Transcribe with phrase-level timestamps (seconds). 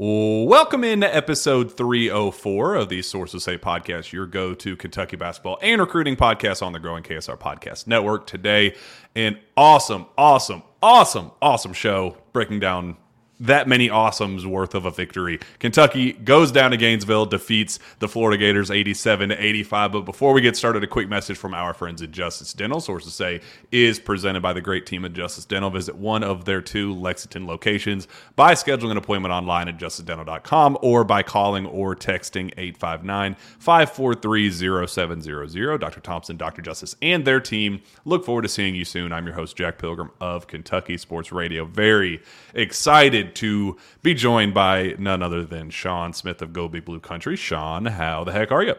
[0.00, 5.58] Welcome in to episode 304 of the Sources Say podcast, your go to Kentucky basketball
[5.60, 8.24] and recruiting podcast on the growing KSR Podcast Network.
[8.24, 8.76] Today,
[9.16, 12.96] an awesome, awesome, awesome, awesome show breaking down
[13.40, 15.38] that many awesomes worth of a victory.
[15.58, 19.92] Kentucky goes down to Gainesville, defeats the Florida Gators 87 to 85.
[19.92, 22.80] But before we get started, a quick message from our friends at Justice Dental.
[22.80, 25.70] Sources say is presented by the great team at Justice Dental.
[25.70, 31.04] Visit one of their two Lexington locations by scheduling an appointment online at justicedental.com or
[31.04, 34.50] by calling or texting 859 543
[34.86, 35.78] 0700.
[35.80, 36.00] Dr.
[36.00, 36.62] Thompson, Dr.
[36.62, 39.12] Justice, and their team look forward to seeing you soon.
[39.12, 41.64] I'm your host, Jack Pilgrim of Kentucky Sports Radio.
[41.64, 42.20] Very
[42.54, 47.36] excited to be joined by none other than Sean Smith of Go Big Blue Country.
[47.36, 48.74] Sean, how the heck are you?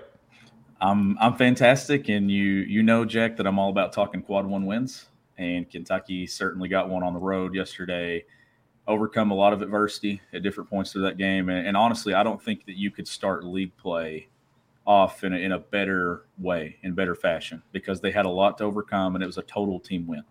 [0.81, 4.65] I'm I'm fantastic, and you you know Jack that I'm all about talking quad one
[4.65, 8.25] wins, and Kentucky certainly got one on the road yesterday.
[8.87, 12.23] Overcome a lot of adversity at different points through that game, and, and honestly, I
[12.23, 14.29] don't think that you could start league play
[14.87, 18.57] off in a, in a better way, in better fashion, because they had a lot
[18.57, 20.23] to overcome, and it was a total team win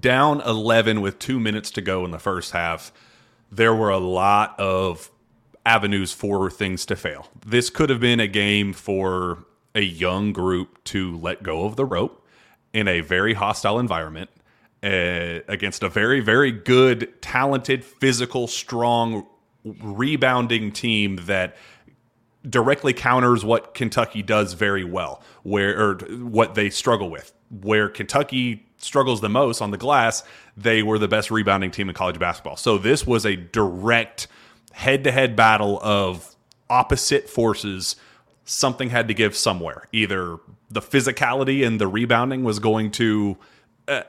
[0.00, 2.92] down 11 with two minutes to go in the first half,
[3.50, 5.10] there were a lot of
[5.64, 7.28] avenues for things to fail.
[7.44, 9.44] This could have been a game for
[9.74, 12.24] a young group to let go of the rope
[12.72, 14.30] in a very hostile environment
[14.82, 19.26] uh, against a very, very good, talented, physical, strong,
[19.64, 21.56] rebounding team that
[22.48, 27.32] directly counters what Kentucky does very well, where or what they struggle with.
[27.50, 30.22] Where Kentucky struggles the most on the glass,
[30.56, 32.56] they were the best rebounding team in college basketball.
[32.56, 34.28] So this was a direct
[34.72, 36.34] head to head battle of
[36.68, 37.96] opposite forces.
[38.44, 39.88] Something had to give somewhere.
[39.92, 40.38] Either
[40.70, 43.36] the physicality and the rebounding was going to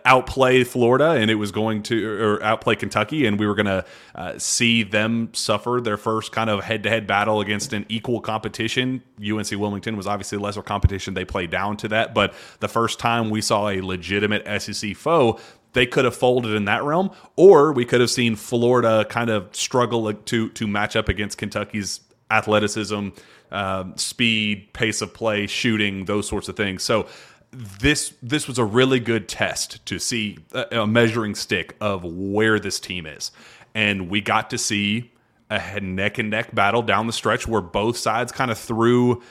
[0.06, 3.86] outplay Florida and it was going to or outplay Kentucky and we were going to
[4.16, 9.04] uh, see them suffer their first kind of head-to-head battle against an equal competition.
[9.22, 11.14] UNC Wilmington was obviously lesser competition.
[11.14, 15.40] They played down to that, but the first time we saw a legitimate SEC foe,
[15.74, 19.56] they could have folded in that realm or we could have seen Florida kind of
[19.56, 22.00] struggle to to match up against Kentucky's
[22.32, 23.10] athleticism,
[23.52, 26.84] um, speed, pace of play, shooting, those sorts of things.
[26.84, 27.08] So
[27.52, 32.59] this this was a really good test to see a, a, measuring stick of where
[32.59, 33.31] this team is,
[33.74, 35.12] and we got to see
[35.50, 39.22] a neck and neck battle down the stretch where both sides kind of threw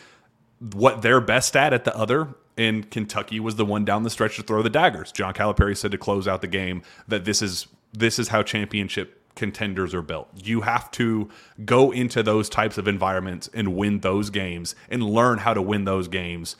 [0.72, 2.28] what they're best at at the other.
[2.58, 5.12] And Kentucky was the one down the stretch to throw the daggers.
[5.12, 9.22] John Calipari said to close out the game that this is this is how championship
[9.34, 10.28] contenders are built.
[10.34, 11.28] You have to
[11.64, 15.84] go into those types of environments and win those games and learn how to win
[15.84, 16.56] those games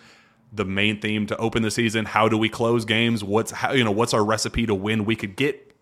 [0.52, 2.04] the main theme to open the season.
[2.04, 3.22] How do we close games?
[3.22, 5.04] What's how, you know what's our recipe to win?
[5.04, 5.74] We could get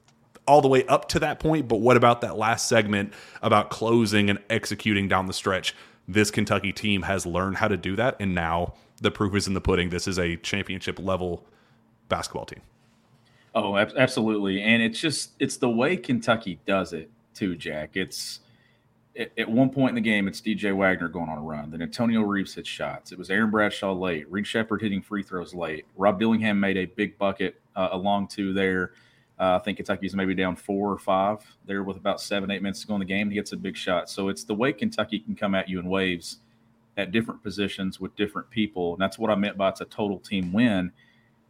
[0.47, 4.28] all the way up to that point, but what about that last segment about closing
[4.28, 5.75] and executing down the stretch?
[6.06, 9.54] This Kentucky team has learned how to do that, and now the proof is in
[9.54, 9.88] the pudding.
[9.88, 11.46] This is a championship level
[12.08, 12.60] basketball team.
[13.54, 17.91] Oh, absolutely, and it's just it's the way Kentucky does it too, Jack.
[17.94, 18.41] It's
[19.16, 21.70] at one point in the game, it's DJ Wagner going on a run.
[21.70, 23.12] Then Antonio Reeves hit shots.
[23.12, 24.30] It was Aaron Bradshaw late.
[24.30, 25.86] Reed Sheppard hitting free throws late.
[25.97, 28.92] Rob Dillingham made a big bucket uh, along two there.
[29.38, 32.80] Uh, I think Kentucky's maybe down four or five there with about seven, eight minutes
[32.82, 33.30] to go in the game.
[33.30, 34.10] He gets a big shot.
[34.10, 36.38] So it's the way Kentucky can come at you in waves
[36.96, 38.94] at different positions with different people.
[38.94, 40.92] And that's what I meant by it's a total team win.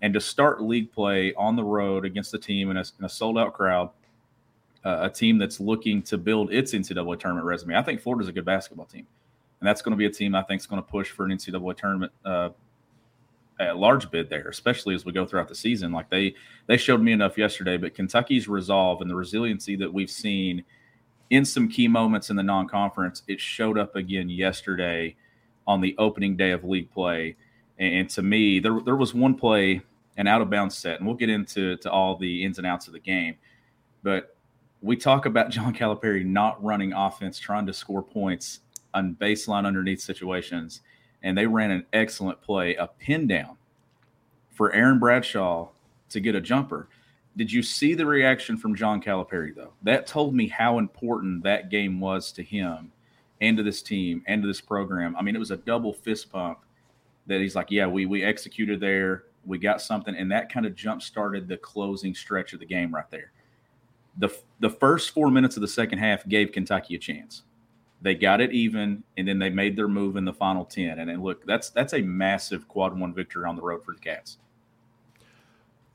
[0.03, 3.09] And to start league play on the road against the team in a, in a
[3.09, 3.89] sold out crowd–
[4.85, 7.77] uh, a team that's looking to build its NCAA tournament resume.
[7.77, 9.07] I think Florida's a good basketball team,
[9.61, 11.31] and that's going to be a team I think is going to push for an
[11.31, 12.51] NCAA tournament uh,
[13.61, 15.93] a large bid there, especially as we go throughout the season.
[15.93, 16.35] Like they
[16.67, 20.65] they showed me enough yesterday, but Kentucky's resolve and the resiliency that we've seen
[21.31, 25.17] in some key moments in the non-conference, it showed up again yesterday
[25.67, 27.37] on the opening day of league play.
[27.79, 29.83] And to me, there there was one play,
[30.17, 32.87] an out of bounds set, and we'll get into to all the ins and outs
[32.87, 33.37] of the game.
[34.03, 34.34] But
[34.85, 38.61] we talk about John Calipari not running offense, trying to score points
[38.93, 40.83] on baseline underneath situations,
[41.23, 43.57] and they ran an excellent play, a pin down
[44.53, 45.69] for Aaron Bradshaw
[46.11, 46.89] to get a jumper.
[47.37, 49.73] did you see the reaction from John Calipari though?
[49.83, 52.93] That told me how important that game was to him
[53.41, 55.17] and to this team and to this program.
[55.17, 56.61] I mean, it was a double fist pump
[57.27, 60.77] that he's like, yeah, we we executed there, we got something, and that kind of
[60.77, 63.33] jump started the closing stretch of the game right there.
[64.19, 67.43] The the first four minutes of the second half gave Kentucky a chance.
[68.01, 70.99] They got it even, and then they made their move in the final ten.
[70.99, 74.01] And then look, that's that's a massive quad one victory on the road for the
[74.01, 74.39] Cats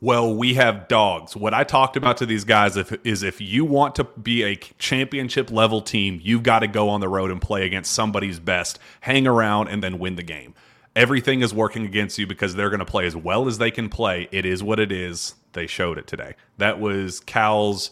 [0.01, 1.35] well, we have dogs.
[1.35, 4.55] What I talked about to these guys if, is if you want to be a
[4.55, 8.79] championship level team, you've got to go on the road and play against somebody's best,
[9.01, 10.53] hang around, and then win the game.
[10.95, 13.89] Everything is working against you because they're going to play as well as they can
[13.89, 14.29] play.
[14.31, 15.35] It is what it is.
[15.51, 16.35] They showed it today.
[16.57, 17.91] That was Cal's.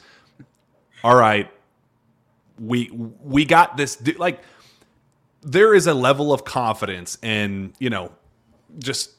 [1.04, 1.50] All right,
[2.60, 4.02] we we got this.
[4.18, 4.42] Like
[5.42, 8.12] there is a level of confidence, and you know,
[8.80, 9.12] just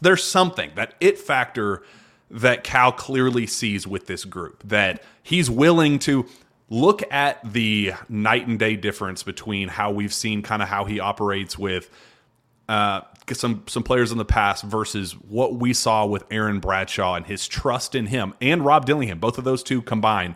[0.00, 1.82] there's something that it factor
[2.30, 4.62] that Cal clearly sees with this group.
[4.68, 6.26] That he's willing to
[6.70, 11.00] look at the night and day difference between how we've seen kind of how he
[11.00, 11.90] operates with
[12.68, 13.00] uh,
[13.32, 17.48] some some players in the past versus what we saw with Aaron Bradshaw and his
[17.48, 19.18] trust in him and Rob Dillingham.
[19.18, 20.34] Both of those two combined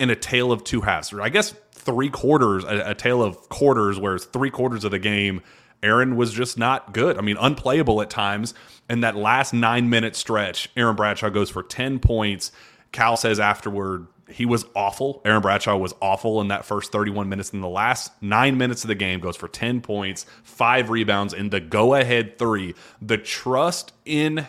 [0.00, 1.12] in a tale of two halves.
[1.12, 4.98] Or I guess three quarters, a, a tale of quarters, where three quarters of the
[4.98, 5.42] game
[5.82, 7.16] Aaron was just not good.
[7.16, 8.54] I mean, unplayable at times.
[8.88, 12.52] And that last nine minute stretch, Aaron Bradshaw goes for 10 points.
[12.92, 15.22] Cal says afterward, he was awful.
[15.24, 17.50] Aaron Bradshaw was awful in that first 31 minutes.
[17.50, 21.50] In the last nine minutes of the game, goes for 10 points, five rebounds, in
[21.50, 22.74] the go ahead three.
[23.00, 24.46] The trust in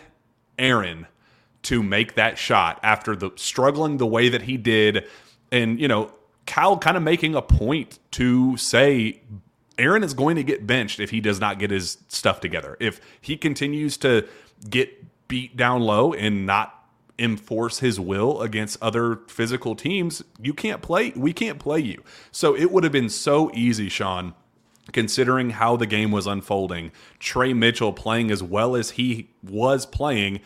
[0.58, 1.06] Aaron
[1.62, 5.08] to make that shot after the struggling the way that he did.
[5.52, 6.12] And, you know,
[6.46, 9.20] Cal kind of making a point to say
[9.78, 12.76] Aaron is going to get benched if he does not get his stuff together.
[12.80, 14.26] If he continues to
[14.68, 16.78] get beat down low and not
[17.18, 21.12] enforce his will against other physical teams, you can't play.
[21.14, 22.02] We can't play you.
[22.32, 24.34] So it would have been so easy, Sean,
[24.92, 26.90] considering how the game was unfolding.
[27.18, 30.40] Tre Mitchell playing as well as he was playing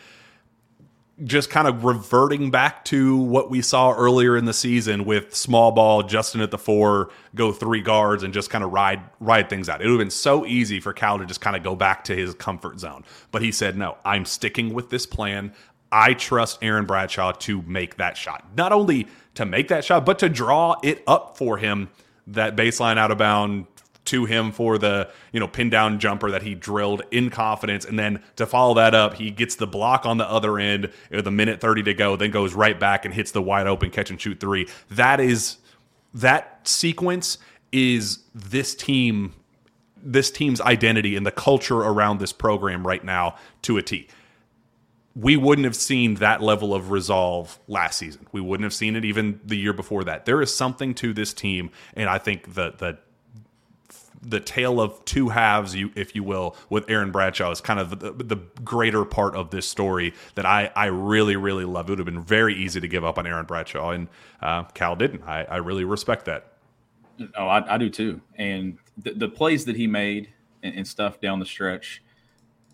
[1.23, 5.71] just kind of reverting back to what we saw earlier in the season with small
[5.71, 9.67] ball, Justin at the four, go three guards, and just kind of ride ride things
[9.67, 9.81] out.
[9.81, 12.15] It would have been so easy for Cal to just kind of go back to
[12.15, 13.03] his comfort zone.
[13.31, 15.53] But he said, no, I'm sticking with this plan.
[15.91, 18.45] I trust Aaron Bradshaw to make that shot.
[18.55, 21.89] Not only to make that shot, but to draw it up for him,
[22.27, 23.65] that baseline out of bound
[24.07, 27.97] to him for the you know pin down jumper that he drilled in confidence, and
[27.97, 31.31] then to follow that up, he gets the block on the other end with a
[31.31, 34.19] minute thirty to go, then goes right back and hits the wide open catch and
[34.19, 34.67] shoot three.
[34.89, 35.57] That is
[36.13, 37.37] that sequence
[37.71, 39.33] is this team
[40.01, 44.07] this team's identity and the culture around this program right now to a T.
[45.15, 48.27] We wouldn't have seen that level of resolve last season.
[48.31, 50.25] We wouldn't have seen it even the year before that.
[50.25, 52.99] There is something to this team, and I think the the
[54.21, 57.99] the tale of two halves, you if you will, with Aaron Bradshaw is kind of
[57.99, 61.87] the, the, greater part of this story that I I really really love.
[61.87, 64.07] It would have been very easy to give up on Aaron Bradshaw, and
[64.41, 65.23] uh, Cal didn't.
[65.23, 66.53] I, I really respect that.
[67.35, 68.21] Oh, I, I do too.
[68.35, 70.29] And the, the plays that he made
[70.61, 72.03] and, and stuff down the stretch,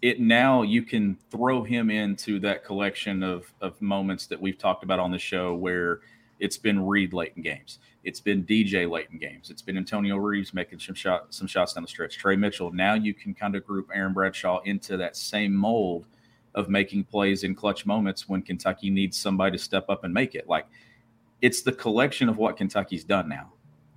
[0.01, 4.83] it now you can throw him into that collection of of moments that we've talked
[4.83, 6.01] about on the show where
[6.39, 7.79] it's been Reed late in games.
[8.03, 9.49] It's been DJ late in games.
[9.49, 12.17] It's been Antonio Reeves making some shot, some shots down the stretch.
[12.17, 12.71] Tre Mitchell.
[12.71, 16.07] Now you can kind of group Aaron Bradshaw into that same mold
[16.55, 20.35] of making plays in clutch moments when Kentucky needs somebody to step up and make
[20.35, 20.47] it.
[20.47, 20.67] Like
[21.41, 23.53] it's the collection of what Kentucky's done now.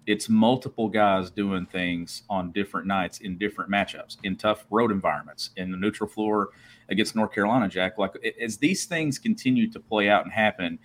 [0.06, 5.50] It's multiple guys doing things on different nights in different matchups, in tough road environments,
[5.56, 6.50] in the neutral floor
[6.88, 7.98] against North Carolina, Jack.
[7.98, 10.78] Like as these things continue to play out and happen,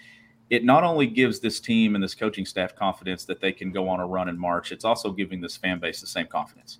[0.51, 3.87] it not only gives this team and this coaching staff confidence that they can go
[3.87, 6.79] on a run in March, it's also giving this fan base the same confidence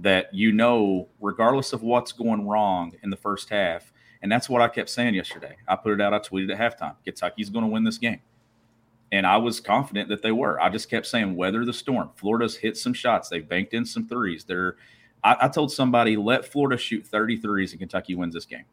[0.00, 3.92] that you know, regardless of what's going wrong in the first half,
[4.22, 5.56] and that's what I kept saying yesterday.
[5.68, 8.20] I put it out, I tweeted at halftime Kentucky's going to win this game.
[9.12, 10.58] And I was confident that they were.
[10.58, 12.10] I just kept saying, weather the storm.
[12.16, 13.28] Florida's hit some shots.
[13.28, 14.44] They've banked in some threes.
[14.44, 14.76] They're,
[15.22, 18.64] I, I told somebody, let Florida shoot 33s and Kentucky wins this game.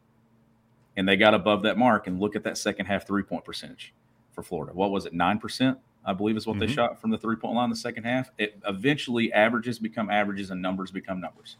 [0.96, 2.06] And they got above that mark.
[2.06, 3.92] And look at that second half three point percentage
[4.32, 4.72] for Florida.
[4.72, 5.14] What was it?
[5.14, 6.66] 9%, I believe is what mm-hmm.
[6.66, 8.30] they shot from the three point line in the second half.
[8.38, 11.56] It eventually averages become averages and numbers become numbers.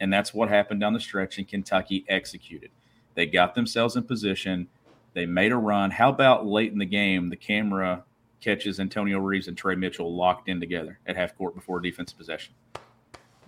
[0.00, 2.70] And that's what happened down the stretch, and Kentucky executed.
[3.14, 4.68] They got themselves in position.
[5.14, 5.90] They made a run.
[5.90, 8.04] How about late in the game, the camera
[8.40, 12.54] catches Antonio Reeves and Tre Mitchell locked in together at half court before defensive possession?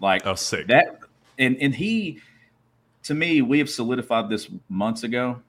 [0.01, 0.67] Like oh, sick.
[0.69, 1.01] that,
[1.39, 2.21] and and he,
[3.05, 5.41] to me, we have solidified this months ago.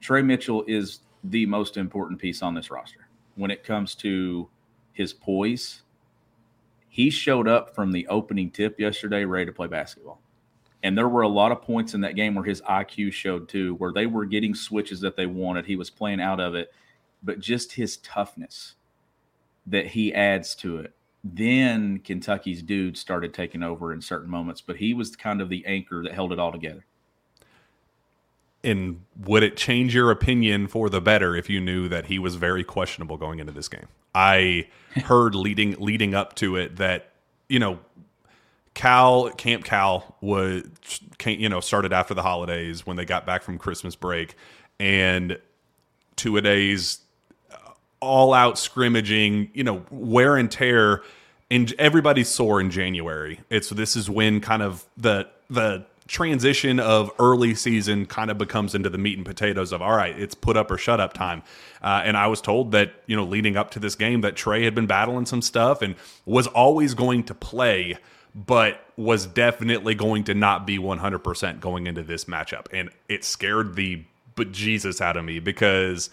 [0.00, 4.48] Tre Mitchell is the most important piece on this roster when it comes to
[4.92, 5.82] his poise.
[6.88, 10.20] He showed up from the opening tip yesterday ready to play basketball.
[10.82, 13.74] And there were a lot of points in that game where his IQ showed too,
[13.74, 15.66] where they were getting switches that they wanted.
[15.66, 16.72] He was playing out of it,
[17.22, 18.74] but just his toughness
[19.66, 20.94] that he adds to it.
[21.22, 25.64] Then Kentucky's dude started taking over in certain moments, but he was kind of the
[25.66, 26.86] anchor that held it all together.
[28.62, 32.34] And would it change your opinion for the better if you knew that he was
[32.34, 33.88] very questionable going into this game?
[34.14, 37.10] I heard leading leading up to it that
[37.48, 37.78] you know
[38.74, 40.64] Cal Camp Cal was
[41.26, 44.34] you know started after the holidays when they got back from Christmas break,
[44.78, 45.38] and
[46.16, 47.00] two a days
[48.00, 51.02] all out scrimmaging, you know, wear and tear,
[51.50, 53.40] and everybody's sore in January.
[53.50, 58.74] It's this is when kind of the the transition of early season kind of becomes
[58.74, 61.40] into the meat and potatoes of all right, it's put up or shut up time.
[61.80, 64.64] Uh, and I was told that you know leading up to this game that Tre
[64.64, 65.94] had been battling some stuff and
[66.26, 67.96] was always going to play
[68.32, 72.66] but was definitely going to not be 100% going into this matchup.
[72.72, 74.04] And it scared the
[74.36, 76.10] bejesus out of me because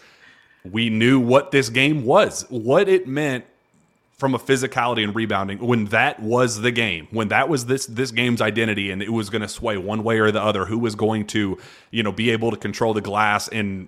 [0.64, 3.46] we knew what this game was, what it meant
[4.18, 8.10] from a physicality and rebounding when that was the game when that was this this
[8.10, 10.96] game's identity and it was going to sway one way or the other who was
[10.96, 11.56] going to
[11.92, 13.88] you know be able to control the glass and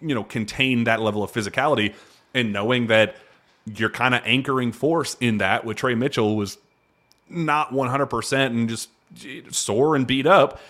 [0.00, 1.94] you know contain that level of physicality
[2.32, 3.16] and knowing that
[3.74, 6.58] you're kind of anchoring force in that with Tre Mitchell was
[7.28, 8.88] not 100% and just
[9.50, 10.60] sore and beat up,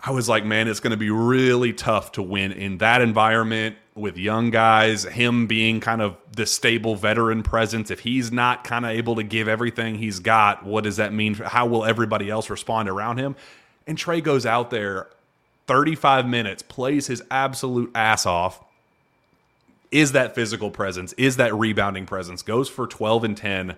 [0.00, 3.76] I was like, man, it's going to be really tough to win in that environment
[3.98, 7.90] with young guys, him being kind of the stable veteran presence.
[7.90, 11.34] If he's not kind of able to give everything he's got, what does that mean?
[11.34, 13.36] How will everybody else respond around him?
[13.86, 15.08] And Tre goes out there
[15.66, 18.64] 35 minutes, plays his absolute ass off,
[19.90, 23.76] is that physical presence, is that rebounding presence, goes for 12 and 10.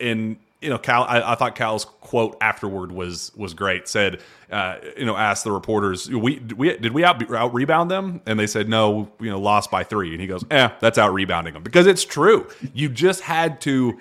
[0.00, 1.04] And you know, Cal.
[1.04, 3.88] I, I, thought Cal's quote afterward was was great.
[3.88, 8.20] Said, uh, you know, asked the reporters, "We we did we out, out rebound them?"
[8.26, 10.12] And they said, "No, you know, lost by three.
[10.12, 12.46] And he goes, "Eh, that's out rebounding them because it's true.
[12.74, 13.98] You just had to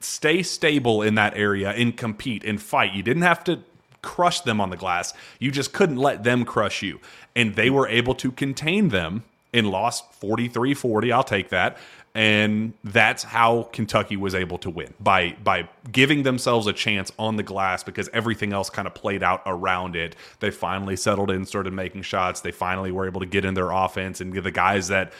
[0.00, 2.92] stay stable in that area and compete and fight.
[2.92, 3.60] You didn't have to
[4.02, 5.12] crush them on the glass.
[5.38, 7.00] You just couldn't let them crush you.
[7.36, 11.12] And they were able to contain them and lost 43 40.
[11.12, 11.76] I'll take that
[12.14, 17.36] and that's how Kentucky was able to win by by giving themselves a chance on
[17.36, 20.16] the glass because everything else kind of played out around it.
[20.40, 22.40] They finally settled in, started making shots.
[22.40, 25.12] They finally were able to get in their offense and the guys that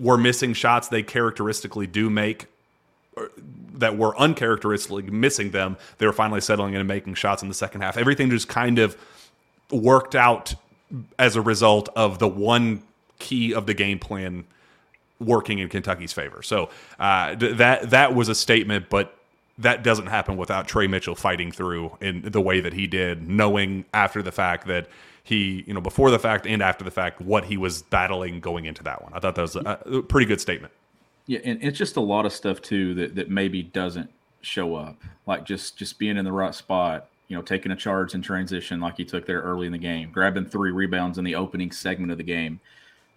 [0.00, 2.46] were missing shots they characteristically do make
[3.74, 5.76] that were uncharacteristically missing them.
[5.98, 7.96] They were finally settling in and making shots in the second half.
[7.96, 8.96] Everything just kind of
[9.70, 10.54] worked out
[11.18, 12.82] as a result of the one
[13.18, 14.44] key of the game plan
[15.20, 16.42] working in Kentucky's favor.
[16.42, 19.16] So uh, that that was a statement, but
[19.58, 23.84] that doesn't happen without Tre Mitchell fighting through in the way that he did, knowing
[23.94, 24.88] after the fact that
[25.24, 28.64] he, you know, before the fact and after the fact, what he was battling going
[28.66, 29.12] into that one.
[29.12, 30.72] I thought that was a, a pretty good statement.
[31.26, 34.10] Yeah, and it's just a lot of stuff too that that maybe doesn't
[34.42, 37.08] show up, like just just being in the right spot.
[37.28, 40.12] You know, taking a charge in transition like he took there early in the game,
[40.12, 42.60] grabbing three rebounds in the opening segment of the game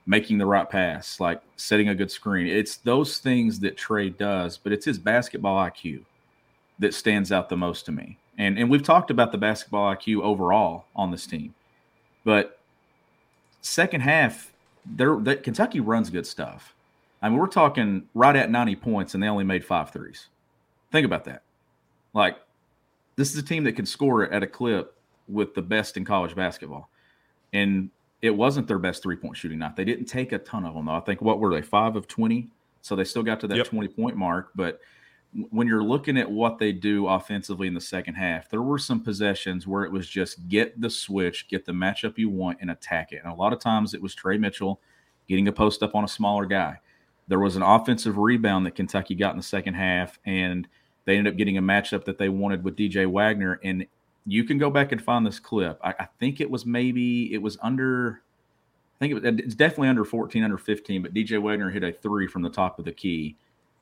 [0.05, 2.47] making the right pass, like setting a good screen.
[2.47, 6.03] It's those things that Tre does, but it's his basketball IQ
[6.79, 8.17] that stands out the most to me.
[8.37, 11.53] And and we've talked about the basketball IQ overall on this team,
[12.23, 12.59] but
[13.61, 14.53] second half,
[14.85, 16.73] there that Kentucky runs good stuff.
[17.21, 20.27] I mean, we're talking right at 90 points, and they only made five threes.
[20.91, 21.43] Think about that.
[22.13, 22.37] Like,
[23.17, 24.95] this is a team that can score at a clip
[25.27, 26.89] with the best in college basketball.
[27.51, 27.89] And
[28.21, 29.75] it wasn't their best three point shooting night.
[29.75, 30.93] They didn't take a ton of them though.
[30.93, 32.49] I think what were they five of twenty,
[32.81, 33.67] so they still got to that yep.
[33.67, 34.51] twenty point mark.
[34.55, 34.79] But
[35.51, 38.99] when you're looking at what they do offensively in the second half, there were some
[38.99, 43.11] possessions where it was just get the switch, get the matchup you want, and attack
[43.11, 43.21] it.
[43.23, 44.81] And a lot of times it was Tre Mitchell
[45.27, 46.79] getting a post up on a smaller guy.
[47.27, 50.67] There was an offensive rebound that Kentucky got in the second half, and
[51.05, 53.85] they ended up getting a matchup that they wanted with DJ Wagner, and
[54.31, 55.79] you can go back and find this clip.
[55.83, 58.21] I, I, think it was maybe it was under.
[58.95, 61.01] I think it was, it's definitely under 14, under 15.
[61.01, 63.37] But DJ Wagner hit a three from the top of the key.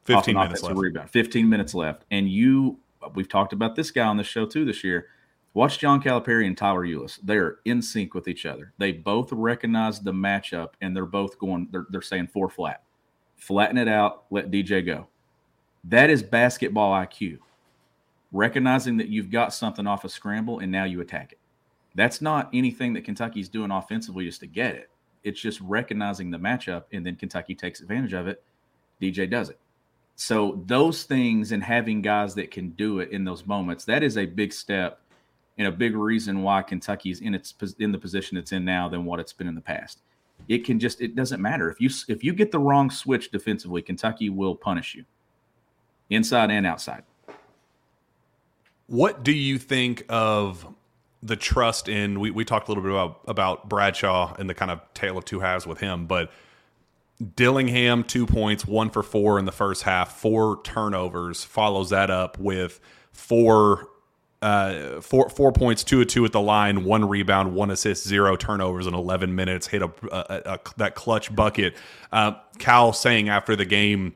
[0.05, 0.77] 15 minutes left.
[0.77, 1.09] Rebound.
[1.09, 2.77] 15 minutes left, and you.
[3.13, 5.07] We've talked about this guy on the show too this year.
[5.53, 7.19] Watch John Calipari and Tyler Ulis.
[7.23, 8.73] They are in sync with each other.
[8.77, 11.67] They both recognize the matchup, and they're both going.
[11.71, 12.83] They're, they're saying four flat,
[13.35, 15.07] flatten it out, let DJ go.
[15.83, 17.39] That is basketball IQ
[18.31, 21.39] recognizing that you've got something off a scramble and now you attack it.
[21.95, 24.89] That's not anything that Kentucky's doing offensively just to get it.
[25.23, 28.43] It's just recognizing the matchup, and then Kentucky takes advantage of it.
[29.01, 29.59] DJ does it.
[30.15, 34.17] So those things and having guys that can do it in those moments, that is
[34.17, 34.99] a big step
[35.57, 39.05] and a big reason why Kentucky's in its in the position it's in now than
[39.05, 40.01] what it's been in the past.
[40.47, 43.81] It can just it doesn't matter if you if you get the wrong switch defensively,
[43.81, 45.05] Kentucky will punish you,
[46.09, 47.03] inside and outside.
[48.87, 50.65] What do you think of
[51.21, 52.19] the trust in?
[52.19, 55.25] We, we talked a little bit about about Bradshaw and the kind of tale of
[55.25, 56.31] two halves with him, but
[57.35, 61.43] Dillingham two points, one for four in the first half, four turnovers.
[61.43, 62.79] Follows that up with
[63.11, 63.89] four
[64.41, 68.35] uh, four four points, two of two at the line, one rebound, one assist, zero
[68.35, 69.67] turnovers in 11 minutes.
[69.67, 71.75] Hit a, a, a that clutch bucket.
[72.11, 74.13] Uh, Cal saying after the game,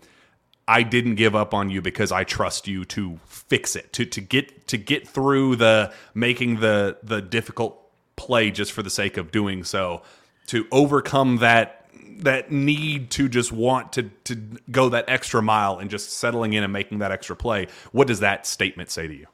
[0.67, 4.21] I didn't give up on you because I trust you to fix it, to to
[4.21, 7.77] get to get through the making the the difficult
[8.15, 10.03] play just for the sake of doing so,
[10.47, 11.85] to overcome that
[12.19, 14.35] that need to just want to to
[14.69, 17.67] go that extra mile and just settling in and making that extra play.
[17.91, 19.27] What does that statement say to you?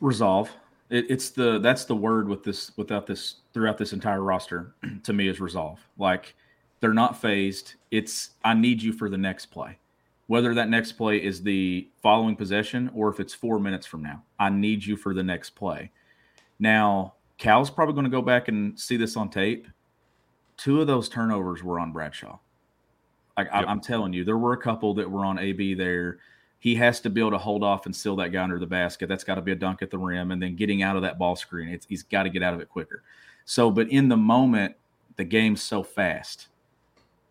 [0.00, 0.50] Resolve.
[0.90, 4.74] It, it's the that's the word with this without this throughout this entire roster
[5.04, 5.86] to me is resolve.
[5.96, 6.34] Like
[6.80, 7.74] they're not phased.
[7.90, 9.78] It's I need you for the next play
[10.28, 14.22] whether that next play is the following possession or if it's four minutes from now.
[14.38, 15.90] I need you for the next play.
[16.58, 19.66] Now, Cal's probably going to go back and see this on tape.
[20.58, 22.38] Two of those turnovers were on Bradshaw.
[23.38, 23.66] Like yep.
[23.68, 26.18] I, am telling you, there were a couple that were on AB there.
[26.58, 29.08] He has to be able to hold off and seal that guy under the basket.
[29.08, 31.18] That's got to be a dunk at the rim, and then getting out of that
[31.18, 31.68] ball screen.
[31.68, 33.04] It's, he's got to get out of it quicker.
[33.44, 34.74] So, but in the moment,
[35.16, 36.48] the game's so fast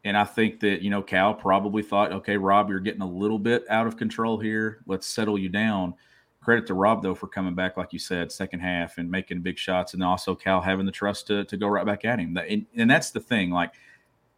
[0.04, 3.39] and I think that, you know, Cal probably thought, okay, Rob, you're getting a little
[3.39, 4.80] bit out of control here.
[4.86, 5.94] Let's settle you down.
[6.42, 9.58] Credit to Rob, though, for coming back, like you said, second half and making big
[9.58, 9.94] shots.
[9.94, 12.38] And also Cal having the trust to, to go right back at him.
[12.38, 13.50] And, and that's the thing.
[13.50, 13.74] Like,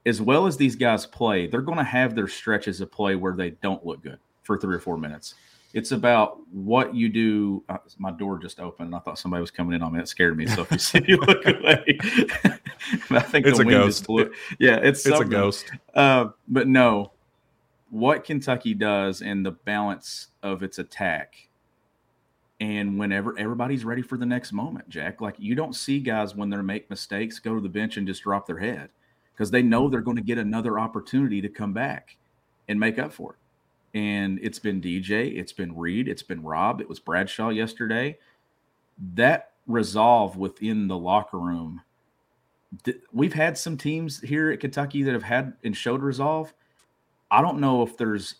[0.05, 3.35] as well as these guys play, they're going to have their stretches of play where
[3.35, 5.35] they don't look good for three or four minutes.
[5.73, 7.63] It's about what you do.
[7.69, 9.99] Uh, my door just opened, and I thought somebody was coming in on me.
[9.99, 10.47] It scared me.
[10.47, 11.99] So if you see me look away,
[13.11, 14.07] I think it's a ghost.
[14.57, 15.71] yeah, it's it's a ghost.
[15.93, 17.11] Uh, but no,
[17.91, 21.35] what Kentucky does and the balance of its attack,
[22.59, 25.21] and whenever everybody's ready for the next moment, Jack.
[25.21, 28.23] Like you don't see guys when they make mistakes go to the bench and just
[28.23, 28.89] drop their head
[29.33, 32.17] because they know they're going to get another opportunity to come back
[32.67, 33.38] and make up for it
[33.93, 38.17] and it's been DJ, it's been Reed, it's been Rob, it was Bradshaw yesterday.
[39.15, 41.81] That resolve within the locker room.
[43.13, 46.53] We've had some teams here at Kentucky that have had and showed resolve.
[47.31, 48.35] I don't know if there's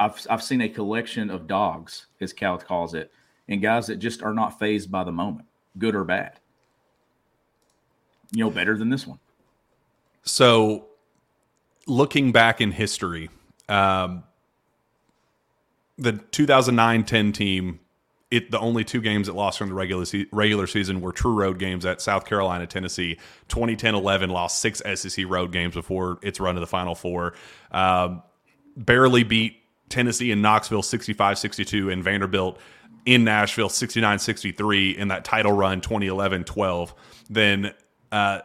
[0.00, 3.12] I've I've seen a collection of dogs, as Cal calls it,
[3.48, 5.46] and guys that just are not phased by the moment,
[5.78, 6.40] good or bad.
[8.32, 9.18] You know, better than this one.
[10.22, 10.86] So,
[11.86, 13.28] looking back in history,
[13.68, 14.24] um,
[16.00, 17.80] the 2009-10 team
[18.30, 21.34] it the only two games it lost from the regular se- regular season were true
[21.34, 23.18] road games at South Carolina, Tennessee.
[23.48, 27.34] 2010-11 lost six SEC road games before its run to the Final Four.
[27.72, 28.22] Um,
[28.76, 29.56] barely beat
[29.88, 32.60] Tennessee and Knoxville 65-62 and Vanderbilt
[33.04, 36.92] in Nashville 69-63 in that title run 2011-12.
[37.28, 37.74] Then
[38.12, 38.40] uh,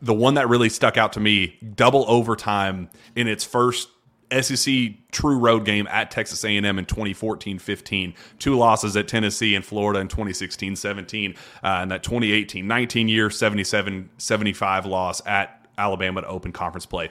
[0.00, 3.88] the one that really stuck out to me, double overtime in its first
[4.30, 10.00] SEC true road game at Texas A&M in 2014-15, two losses at Tennessee and Florida
[10.00, 16.86] in 2016-17, uh, and that 2018 19 year 77-75 loss at Alabama to open conference
[16.86, 17.10] play.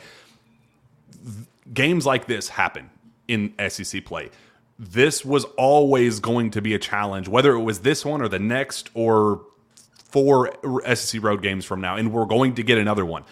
[1.74, 2.90] Games like this happen
[3.28, 4.30] in SEC play.
[4.80, 8.40] This was always going to be a challenge, whether it was this one or the
[8.40, 9.42] next or
[10.10, 10.52] four
[10.94, 13.24] SEC road games from now, and we're going to get another one.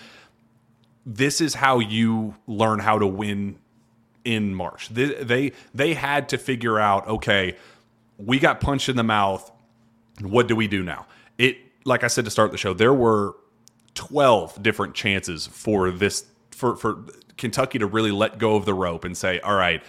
[1.06, 3.60] This is how you learn how to win
[4.26, 4.90] in March.
[4.90, 7.56] They, they they had to figure out, okay,
[8.18, 9.50] we got punched in the mouth.
[10.22, 11.06] What do we do now?
[11.38, 13.36] It like I said to start the show, there were
[13.94, 17.06] 12 different chances for this for for
[17.38, 19.84] Kentucky to really let go of the rope and say, all right,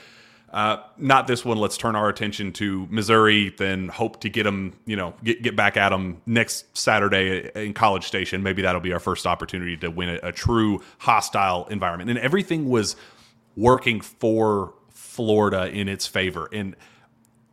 [0.53, 1.59] uh, not this one.
[1.59, 3.55] Let's turn our attention to Missouri.
[3.57, 7.75] Then hope to get them, you know, get get back at them next Saturday in
[7.75, 8.43] College Station.
[8.43, 12.11] Maybe that'll be our first opportunity to win a, a true hostile environment.
[12.11, 12.97] And everything was
[13.57, 16.49] working for Florida in its favor.
[16.53, 16.77] And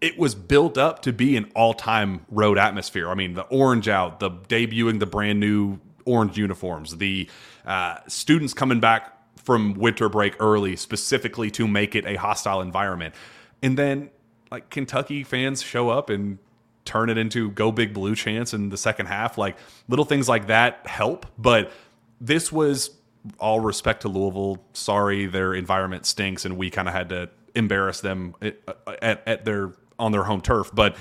[0.02, 3.10] it was built up to be an all-time road atmosphere.
[3.10, 7.30] I mean, the orange out, the debuting the brand new orange uniforms, the
[7.66, 13.16] uh, students coming back from winter break early specifically to make it a hostile environment.
[13.62, 14.10] And then
[14.52, 16.38] like Kentucky fans show up and
[16.86, 19.38] turn it into go big blue chance in the second half.
[19.38, 21.72] Like little things like that help, but
[22.20, 22.92] this was
[23.40, 24.64] all respect to Louisville.
[24.74, 28.58] Sorry, their environment stinks, and we kind of had to embarrass them at,
[29.02, 30.70] at, at their on their home turf.
[30.74, 30.96] But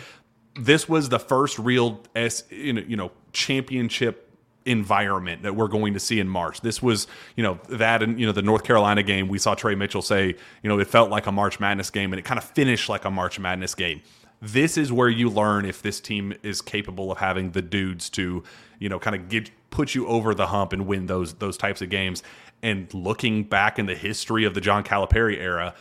[0.54, 4.28] this was the first real S, you know championship
[4.64, 6.60] environment that we're going to see in March.
[6.60, 7.06] This was,
[7.36, 9.28] you know, that and you know the North Carolina game.
[9.28, 10.28] We saw Tre Mitchell say,
[10.62, 13.04] you know, it felt like a March Madness game, and it kind of finished like
[13.04, 14.02] a March Madness game.
[14.44, 18.42] This is where you learn if this team is capable of having the dudes to,
[18.80, 21.80] you know, kind of get put you over the hump and win those those types
[21.80, 22.24] of games.
[22.60, 25.74] And looking back in the history of the John Calipari era,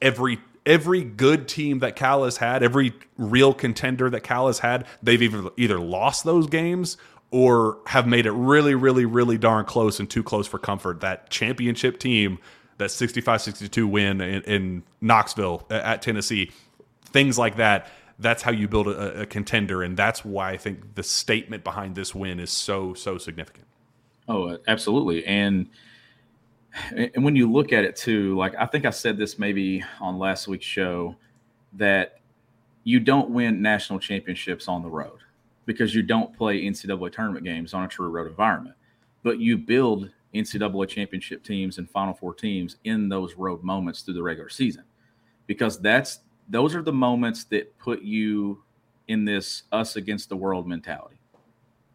[0.00, 4.84] every every good team that Cal has had, every real contender that Cal has had,
[5.00, 6.96] they've either either lost those games
[7.30, 11.00] or have made it really, really, really darn close and too close for comfort.
[11.00, 12.38] That championship team,
[12.76, 16.50] that 65-62 win in, in Knoxville at Tennessee,
[17.12, 17.88] things like that.
[18.18, 21.94] That's how you build a, a contender, and that's why I think the statement behind
[21.94, 23.66] this win is so so significant.
[24.28, 25.68] Oh, absolutely, and
[26.94, 30.18] and when you look at it too, like I think I said this maybe on
[30.18, 31.16] last week's show,
[31.74, 32.20] that
[32.84, 35.18] you don't win national championships on the road
[35.66, 38.74] because you don't play NCAA tournament games on a true road environment,
[39.22, 44.14] but you build NCAA championship teams and Final Four teams in those road moments through
[44.14, 44.84] the regular season,
[45.46, 48.62] because that's those are the moments that put you
[49.08, 51.16] in this us against the world mentality.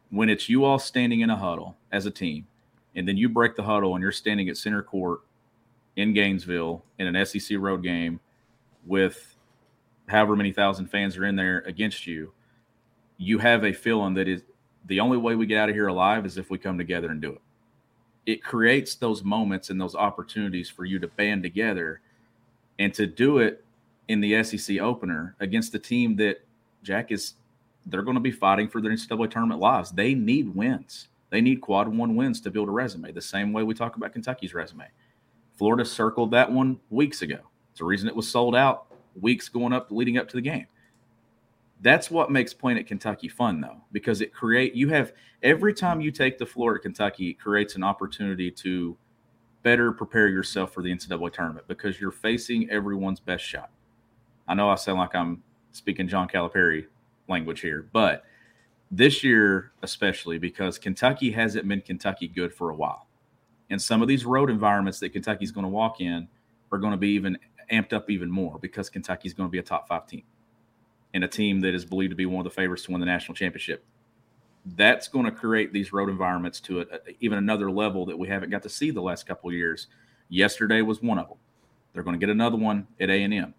[0.10, 2.48] When it's you all standing in a huddle as a team
[2.96, 5.22] and then you break the huddle and you're standing at center court
[5.96, 8.20] in Gainesville in an SEC road game
[8.86, 9.36] with
[10.08, 12.32] however many thousand fans are in there against you,
[13.18, 14.44] you have a feeling that is
[14.86, 17.22] the only way we get out of here alive is if we come together and
[17.22, 17.42] do it.
[18.26, 22.02] It creates those moments and those opportunities for you to band together
[22.80, 23.66] and to do it
[24.08, 26.38] in the SEC opener against the team that
[26.84, 27.34] Jack is
[27.86, 29.92] they're going to be fighting for their NCAA tournament lives.
[29.92, 31.08] They need wins.
[31.30, 34.14] They need quad one wins to build a resume, the same way we talk about
[34.14, 34.88] Kentucky's resume.
[35.58, 37.40] Florida circled that one weeks ago.
[37.72, 38.88] It's the reason it was sold out
[39.20, 40.68] weeks going up, leading up to the game.
[41.82, 46.02] That's what makes playing at Kentucky fun, though, because it create you have every time
[46.02, 48.98] you take the floor at Kentucky, it creates an opportunity to
[49.64, 53.70] better prepare yourself for the NCAA tournament because you're facing everyone's best shot.
[54.48, 56.86] I know I sound like I'm speaking John Calipari
[57.28, 58.24] language here, but–
[58.92, 63.08] this year especially because Kentucky hasn't been Kentucky good for a while.
[63.70, 66.28] And some of these road environments that Kentucky's going to walk in
[66.72, 67.38] are going to be even
[67.72, 70.24] amped up even more because Kentucky's going to be a top five team
[71.14, 73.06] and a team that is believed to be one of the favorites to win the
[73.06, 73.84] national championship.
[74.66, 78.28] That's going to create these road environments to a, a, even another level that we
[78.28, 79.88] haven't got to see the last couple years.
[80.30, 81.38] Yesterday was one of them.
[81.94, 83.54] They're going to get another one at A and M.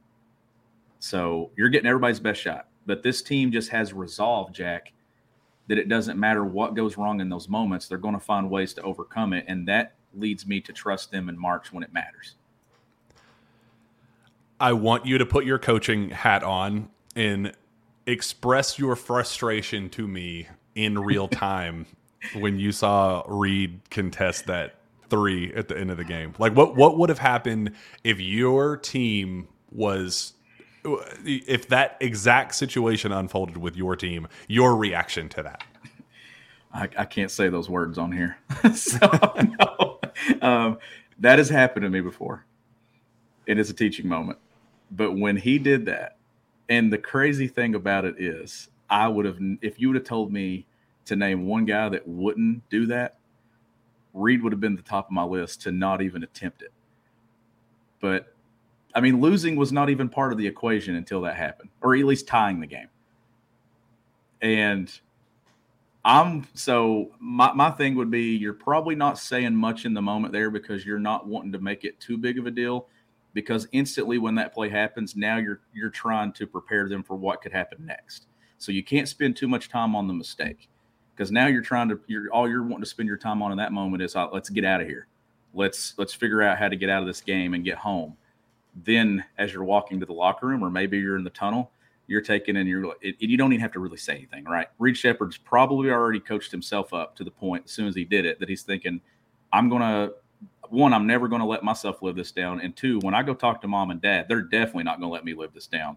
[0.98, 2.68] So you're getting everybody's best shot.
[2.86, 4.92] But this team just has resolve, Jack,
[5.68, 8.72] that it doesn't matter what goes wrong in those moments, they're going to find ways
[8.74, 9.44] to overcome it.
[9.46, 12.34] And that leads me to trust them in March when it matters.
[14.60, 17.52] I want you to put your coaching hat on and
[18.06, 21.86] express your frustration to me in real time
[22.34, 24.76] when you saw Reed contest that
[25.10, 26.34] three at the end of the game.
[26.38, 30.32] Like what what would have happened if your team was
[30.84, 35.64] if that exact situation unfolded with your team, your reaction to that?
[36.72, 38.38] I, I can't say those words on here.
[38.74, 38.98] so,
[39.60, 40.00] no.
[40.42, 40.78] um,
[41.18, 42.44] that has happened to me before.
[43.46, 44.38] It is a teaching moment.
[44.90, 46.16] But when he did that,
[46.68, 50.32] and the crazy thing about it is, I would have, if you would have told
[50.32, 50.66] me
[51.06, 53.16] to name one guy that wouldn't do that,
[54.14, 56.72] Reed would have been the top of my list to not even attempt it.
[58.00, 58.34] But
[58.94, 62.04] I mean, losing was not even part of the equation until that happened, or at
[62.04, 62.88] least tying the game.
[64.40, 64.90] And
[66.04, 70.32] I'm so my, my thing would be you're probably not saying much in the moment
[70.32, 72.86] there because you're not wanting to make it too big of a deal.
[73.34, 77.42] Because instantly when that play happens, now you're you're trying to prepare them for what
[77.42, 78.26] could happen next.
[78.56, 80.68] So you can't spend too much time on the mistake
[81.14, 83.58] because now you're trying to you're all you're wanting to spend your time on in
[83.58, 85.08] that moment is let's get out of here.
[85.52, 88.16] Let's let's figure out how to get out of this game and get home
[88.84, 91.72] then as you're walking to the locker room or maybe you're in the tunnel
[92.06, 94.68] you're taking and you're it, you don't even have to really say anything right?
[94.78, 98.24] Reed sheppard's probably already coached himself up to the point as soon as he did
[98.24, 99.00] it that he's thinking
[99.52, 100.10] i'm gonna
[100.68, 103.60] one i'm never gonna let myself live this down and two when i go talk
[103.60, 105.96] to mom and dad they're definitely not gonna let me live this down.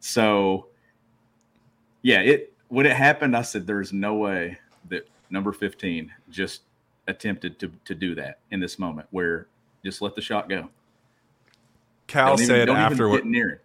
[0.00, 0.68] So
[2.02, 6.62] yeah it when it happened i said there's no way that number 15 just
[7.08, 9.48] attempted to to do that in this moment where
[9.84, 10.68] just let the shot go
[12.06, 13.60] Cal even, said afterward.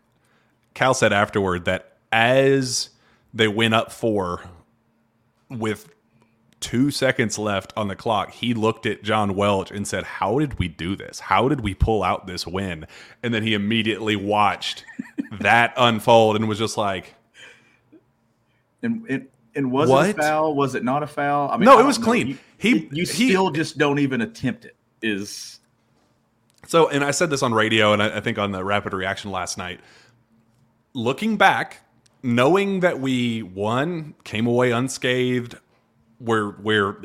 [0.73, 2.89] Cal said afterward that as
[3.33, 4.41] they went up four
[5.49, 5.89] with
[6.59, 10.57] two seconds left on the clock, he looked at John Welch and said, How did
[10.59, 11.19] we do this?
[11.19, 12.85] How did we pull out this win?
[13.23, 14.83] And then he immediately watched
[15.39, 17.15] that unfold and was just like,
[18.81, 20.09] And it and was What?
[20.09, 20.55] it a foul?
[20.55, 21.49] Was it not a foul?
[21.49, 22.05] I mean, No, it was know.
[22.05, 22.27] clean.
[22.27, 24.75] You, He- you he- still just don't even attempt it.
[25.01, 25.58] Is
[26.69, 29.31] So, and I said this on radio and I, I think on the rapid reaction
[29.31, 29.79] last night.
[30.93, 31.81] Looking back,
[32.21, 35.57] knowing that we won, came away unscathed,
[36.19, 37.01] where where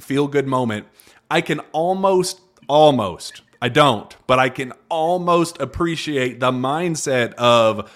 [0.00, 0.86] feel good moment,
[1.30, 7.92] I can almost almost I don't, but I can almost appreciate the mindset of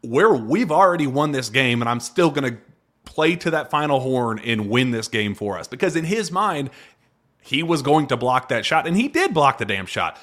[0.00, 2.58] where we've already won this game and I'm still going to
[3.04, 6.70] play to that final horn and win this game for us because in his mind
[7.42, 10.18] he was going to block that shot and he did block the damn shot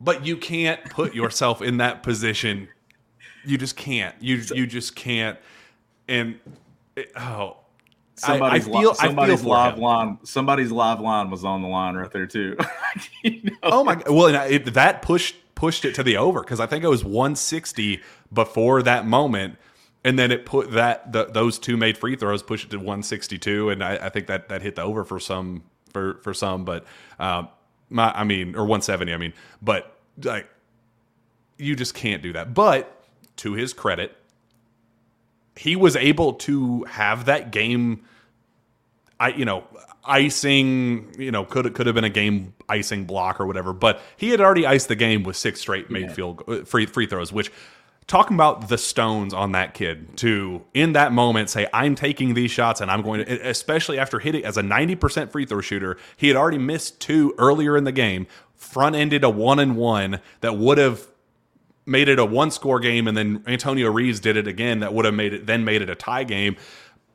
[0.00, 2.68] but you can't put yourself in that position
[3.44, 5.38] you just can't you you just can't
[6.08, 6.38] and
[6.96, 7.56] it, oh
[8.22, 11.62] I- I, somebody's feel li- I feel somebody's live line somebody's live line was on
[11.62, 12.56] the line right there too.
[13.24, 13.56] You know?
[13.62, 14.00] Oh my!
[14.06, 17.04] Well, and it, that pushed pushed it to the over because I think it was
[17.04, 18.00] 160
[18.32, 19.56] before that moment,
[20.04, 23.70] and then it put that the, those two made free throws pushed it to 162,
[23.70, 25.62] and I, I think that that hit the over for some
[25.92, 26.84] for for some, but
[27.18, 27.48] um,
[27.90, 30.48] my I mean or 170, I mean, but like
[31.58, 32.54] you just can't do that.
[32.54, 33.04] But
[33.36, 34.16] to his credit,
[35.56, 38.04] he was able to have that game
[39.22, 39.64] I you know
[40.04, 44.30] icing you know could could have been a game icing block or whatever, but he
[44.30, 47.32] had already iced the game with six straight made field uh, free free throws.
[47.32, 47.52] Which
[48.06, 52.50] talking about the stones on that kid to in that moment say I'm taking these
[52.50, 55.96] shots and I'm going to especially after hitting as a ninety percent free throw shooter,
[56.16, 60.20] he had already missed two earlier in the game, front ended a one and one
[60.40, 61.06] that would have
[61.84, 65.04] made it a one score game and then Antonio Reeves did it again that would
[65.04, 66.56] have made it then made it a tie game.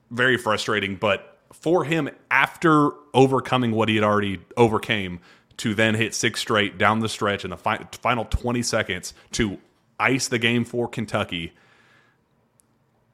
[0.09, 5.19] Very frustrating, but for him after overcoming what he had already overcame
[5.57, 9.57] to then hit six straight down the stretch in the fi- final 20 seconds to
[9.99, 11.53] ice the game for Kentucky,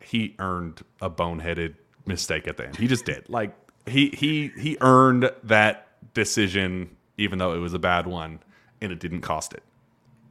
[0.01, 2.75] he earned a boneheaded mistake at the end.
[2.77, 3.29] He just did.
[3.29, 8.39] Like he he he earned that decision even though it was a bad one
[8.81, 9.63] and it didn't cost it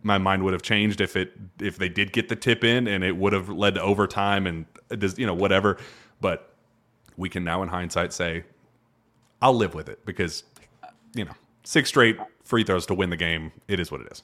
[0.02, 3.02] my mind would have changed if it if they did get the tip in and
[3.04, 5.76] it would have led to overtime and uh, it does- you know whatever
[6.20, 6.54] but
[7.16, 8.44] we can now in hindsight say
[9.40, 10.44] I'll live with it because
[11.14, 11.32] you know
[11.64, 14.22] six straight free throws to win the game it is what it is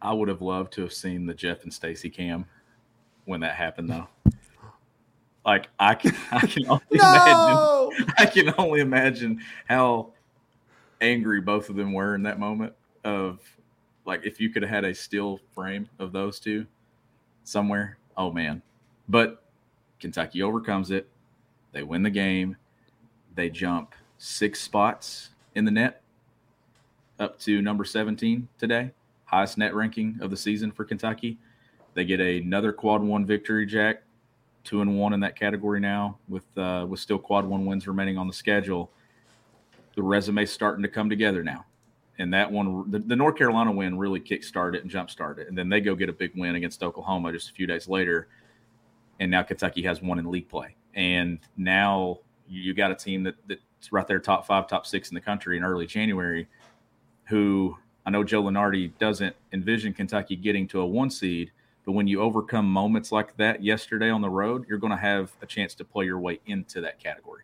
[0.00, 2.46] I would have loved to have seen the Jeff and Stacey cam
[3.24, 4.08] when that happened though.
[5.44, 10.12] Like I can I can only imagine I can only imagine how
[11.00, 12.72] angry both of them were in that moment
[13.04, 13.40] of
[14.04, 16.66] like if you could have had a still frame of those two
[17.44, 17.98] somewhere.
[18.16, 18.62] Oh man.
[19.08, 19.42] But
[20.00, 21.08] Kentucky overcomes it.
[21.72, 22.56] They win the game.
[23.34, 26.02] They jump six spots in the net
[27.18, 28.92] up to number 17 today.
[29.28, 31.38] Highest net ranking of the season for Kentucky.
[31.94, 34.02] They get another quad one victory, Jack.
[34.64, 38.18] Two and one in that category now, with uh, with still quad one wins remaining
[38.18, 38.90] on the schedule.
[39.96, 41.64] The resume's starting to come together now,
[42.18, 45.80] and that one, the, the North Carolina win, really kick-started and jump-started and then they
[45.80, 48.28] go get a big win against Oklahoma just a few days later,
[49.20, 53.22] and now Kentucky has one in league play, and now you, you got a team
[53.22, 56.46] that that's right there, top five, top six in the country in early January,
[57.24, 57.74] who
[58.08, 61.52] I know Joe Lunardi doesn't envision Kentucky getting to a one seed,
[61.84, 65.30] but when you overcome moments like that yesterday on the road, you're going to have
[65.42, 67.42] a chance to play your way into that category.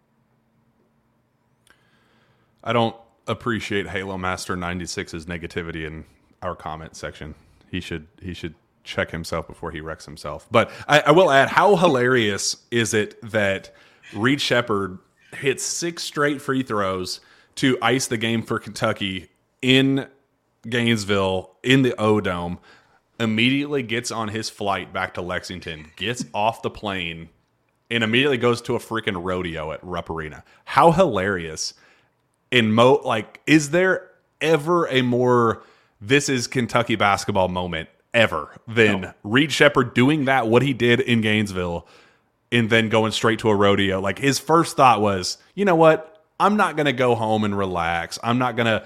[2.62, 2.96] I don't
[3.26, 6.06] appreciate Halo Master 96's negativity in
[6.40, 7.34] our comment section.
[7.70, 10.48] He should he should check himself before he wrecks himself.
[10.50, 13.74] But I, I will add, how hilarious is it that
[14.14, 14.98] Reed Sheppard
[15.34, 17.20] hits six straight free throws
[17.56, 19.28] to ice the game for Kentucky
[19.60, 20.08] in
[20.68, 22.58] Gainesville in the O Dome,
[23.18, 27.28] immediately gets on his flight back to Lexington, gets off the plane,
[27.90, 30.44] and immediately goes to a freaking rodeo at Rupp Arena.
[30.64, 31.74] How hilarious!
[32.50, 35.62] In mo like, is there ever a more
[36.00, 41.20] this is Kentucky basketball moment ever than Reed Sheppard doing that what he did in
[41.20, 41.86] Gainesville
[42.52, 44.00] and then going straight to a rodeo?
[44.00, 46.22] Like his first thought was, you know what?
[46.38, 48.18] I'm not gonna go home and relax.
[48.22, 48.84] I'm not gonna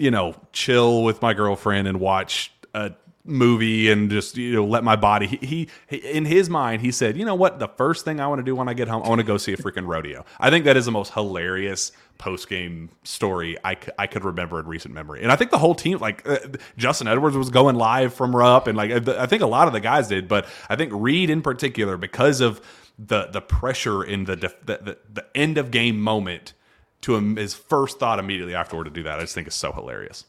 [0.00, 4.82] you know, chill with my girlfriend and watch a movie and just you know let
[4.82, 5.26] my body.
[5.26, 7.58] He, he, in his mind he said, you know what?
[7.58, 9.36] The first thing I want to do when I get home, I want to go
[9.36, 10.24] see a freaking rodeo.
[10.38, 14.66] I think that is the most hilarious post game story I, I could remember in
[14.66, 15.22] recent memory.
[15.22, 16.38] And I think the whole team, like uh,
[16.78, 19.80] Justin Edwards, was going live from Rupp, and like I think a lot of the
[19.80, 22.62] guys did, but I think Reed in particular because of
[22.98, 26.54] the the pressure in the the, the, the end of game moment
[27.02, 29.18] to him, his first thought immediately afterward to do that.
[29.18, 30.26] I just think is so hilarious.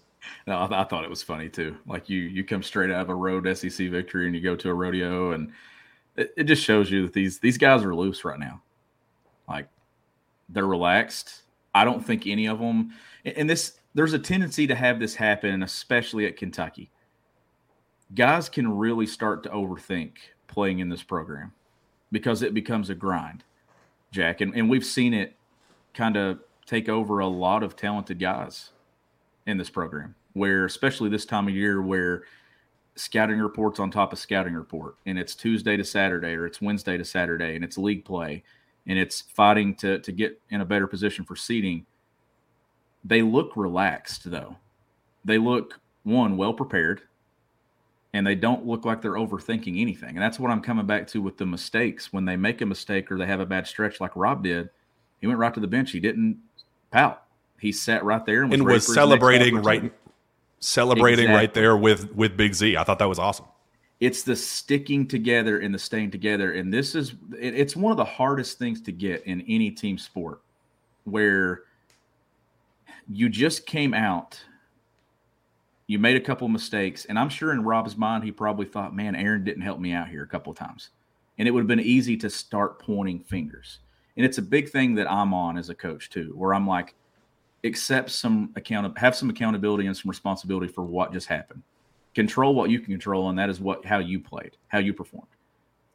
[0.48, 1.76] No, I, th- I, thought it was funny too.
[1.86, 4.70] Like you, you come straight out of a road SEC victory and you go to
[4.70, 5.52] a rodeo, and
[6.16, 8.62] it, it just shows you that these these guys are loose right now.
[9.48, 9.68] Like
[10.50, 11.44] they're relaxed.
[11.74, 12.94] I don't think any of them.
[13.26, 16.92] And this, there's a tendency to have this happen, especially at Kentucky.
[18.14, 20.14] Guys can really start to overthink
[20.48, 21.54] playing in this program
[22.12, 23.44] because it becomes a grind,
[24.12, 24.42] Jack.
[24.42, 25.38] And, and we've seen it
[25.94, 26.40] kind of
[26.72, 28.70] take over a lot of talented guys
[29.46, 32.24] in this program, where, especially this time of year, where
[32.96, 36.98] scouting reports on top of scouting report, and it's Tuesday to Saturday or it's Wednesday
[36.98, 38.42] to Saturday, and it's league play,
[38.88, 41.86] and it's fighting to, to get in a better position for seeding.
[43.04, 44.56] They look relaxed, though.
[45.26, 47.02] They look, one, well prepared
[48.14, 50.10] and they don't look like they're overthinking anything.
[50.10, 52.12] And that's what I'm coming back to with the mistakes.
[52.12, 54.70] When they make a mistake or they have a bad stretch like Rob did,
[55.22, 55.92] he went right to the bench.
[55.92, 56.38] He didn't
[56.92, 57.24] pout.
[57.60, 59.92] He sat right there and was, and was celebrating right
[60.60, 61.36] celebrating exactly.
[61.36, 62.78] right there with with Big Z.
[62.78, 63.46] I thought that was awesome.
[64.00, 67.98] It's the sticking together and the staying together, and this is it, it's one of
[67.98, 70.42] the hardest things to get in any team sport,
[71.04, 71.64] where
[73.08, 74.44] you just came out
[75.92, 79.14] you made a couple mistakes, and I'm sure in Rob's mind he probably thought, "Man,
[79.14, 80.92] Aaron didn't help me out here a couple of times,"
[81.38, 83.80] and it would have been easy to start pointing fingers.
[84.18, 86.96] And it's a big thing that I'm on as a coach too, where I'm like,
[87.64, 91.64] accept some account, have some accountability and some responsibility for what just happened.
[92.14, 95.28] Control what you can control, and that is what how you played, how you performed.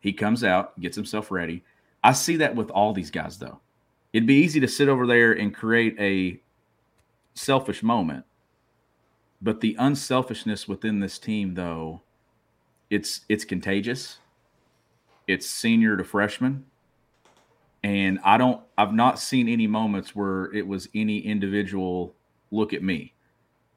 [0.00, 1.62] He comes out, gets himself ready.
[2.02, 3.60] I see that with all these guys, though.
[4.12, 6.40] It'd be easy to sit over there and create a
[7.34, 8.24] selfish moment
[9.42, 12.02] but the unselfishness within this team, though,
[12.90, 14.18] it's it's contagious.
[15.26, 16.64] It's senior to freshman.
[17.86, 22.16] And I don't I've not seen any moments where it was any individual
[22.50, 23.14] look at me.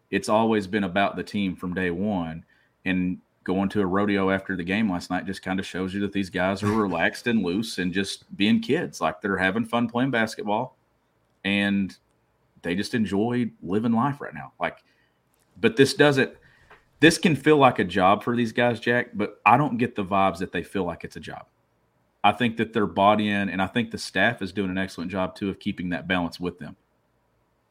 [0.09, 2.43] It's always been about the team from day one.
[2.85, 5.99] And going to a rodeo after the game last night just kind of shows you
[5.99, 8.99] that these guys are relaxed and loose and just being kids.
[8.99, 10.75] Like they're having fun playing basketball
[11.45, 11.95] and
[12.63, 14.53] they just enjoy living life right now.
[14.59, 14.79] Like
[15.61, 16.31] but this doesn't.
[16.99, 19.11] This can feel like a job for these guys, Jack.
[19.13, 21.45] But I don't get the vibes that they feel like it's a job.
[22.23, 25.11] I think that they're bought in, and I think the staff is doing an excellent
[25.11, 26.75] job too of keeping that balance with them.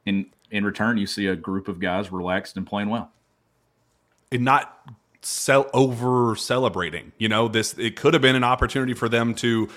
[0.06, 3.11] In in return, you see a group of guys relaxed and playing well,
[4.32, 7.12] and not sell over celebrating.
[7.18, 9.68] You know, this it could have been an opportunity for them to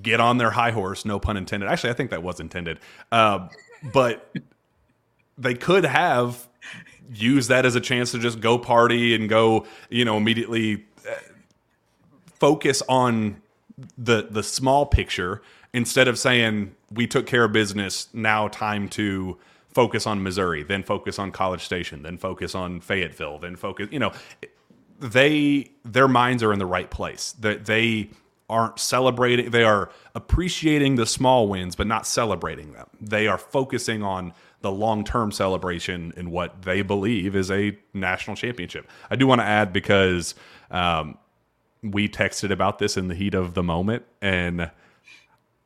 [0.00, 1.04] get on their high horse.
[1.04, 1.68] No pun intended.
[1.68, 2.78] Actually, I think that was intended.
[3.12, 3.48] Uh,
[3.92, 4.34] but
[5.38, 6.48] they could have
[7.12, 11.14] used that as a chance to just go party and go, you know, immediately uh,
[12.38, 13.40] focus on
[13.98, 19.36] the the small picture instead of saying we took care of business, now time to
[19.68, 23.98] focus on Missouri, then focus on College Station, then focus on Fayetteville, then focus, you
[23.98, 24.10] know,
[24.98, 27.32] they their minds are in the right place.
[27.32, 28.08] That they
[28.48, 32.86] aren't celebrating they are appreciating the small wins but not celebrating them.
[33.00, 38.36] They are focusing on the long term celebration in what they believe is a national
[38.36, 38.88] championship.
[39.10, 40.34] I do want to add because
[40.70, 41.18] um,
[41.92, 44.70] we texted about this in the heat of the moment, and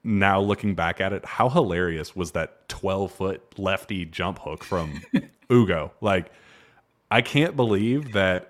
[0.03, 5.03] now looking back at it, how hilarious was that 12 foot lefty jump hook from
[5.51, 5.93] Ugo?
[6.01, 6.33] Like,
[7.11, 8.47] I can't believe that.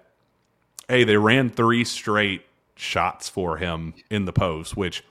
[0.88, 2.42] Hey, they ran three straight
[2.74, 5.04] shots for him in the post, which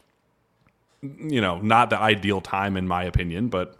[1.01, 3.77] you know, not the ideal time in my opinion, but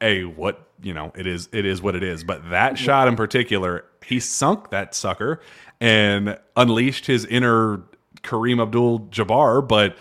[0.00, 3.16] a what you know it is it is what it is but that shot in
[3.16, 5.40] particular he sunk that sucker
[5.80, 7.82] and unleashed his inner
[8.22, 9.96] Kareem Abdul Jabbar but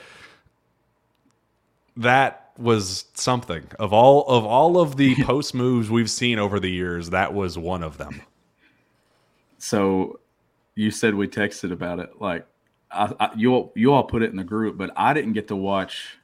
[1.98, 6.72] that was something of all of all of the post moves we've seen over the
[6.72, 8.22] years that was one of them
[9.58, 10.20] so
[10.76, 12.46] you said we texted about it like
[12.92, 15.48] I, I, you all, you all put it in the group but I didn't get
[15.50, 16.18] to watch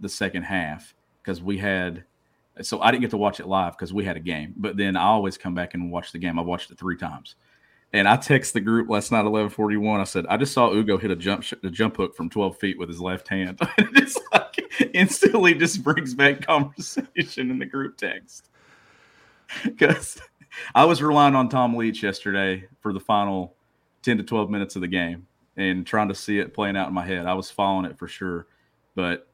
[0.00, 2.04] the second half because we had
[2.60, 4.52] so I didn't get to watch it live because we had a game.
[4.56, 6.38] But then I always come back and watch the game.
[6.38, 7.36] I watched it three times.
[7.94, 10.00] And I text the group last night, eleven forty one.
[10.00, 12.56] I said, I just saw Ugo hit a jump sh- a jump hook from twelve
[12.58, 13.58] feet with his left hand.
[13.78, 18.48] it's like instantly just brings back conversation in the group text.
[19.64, 20.18] Because
[20.74, 23.54] I was relying on Tom Leach yesterday for the final
[24.00, 25.26] ten to twelve minutes of the game
[25.58, 27.26] and trying to see it playing out in my head.
[27.26, 28.46] I was following it for sure,
[28.94, 29.28] but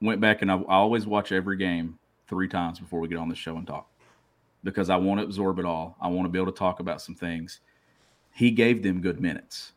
[0.00, 1.98] went back and I, I always watch every game
[2.28, 3.90] three times before we get on the show and talk
[4.66, 5.96] because I want to absorb it all.
[6.00, 7.60] I want to be able to talk about some things.
[8.34, 9.72] He gave them good minutes.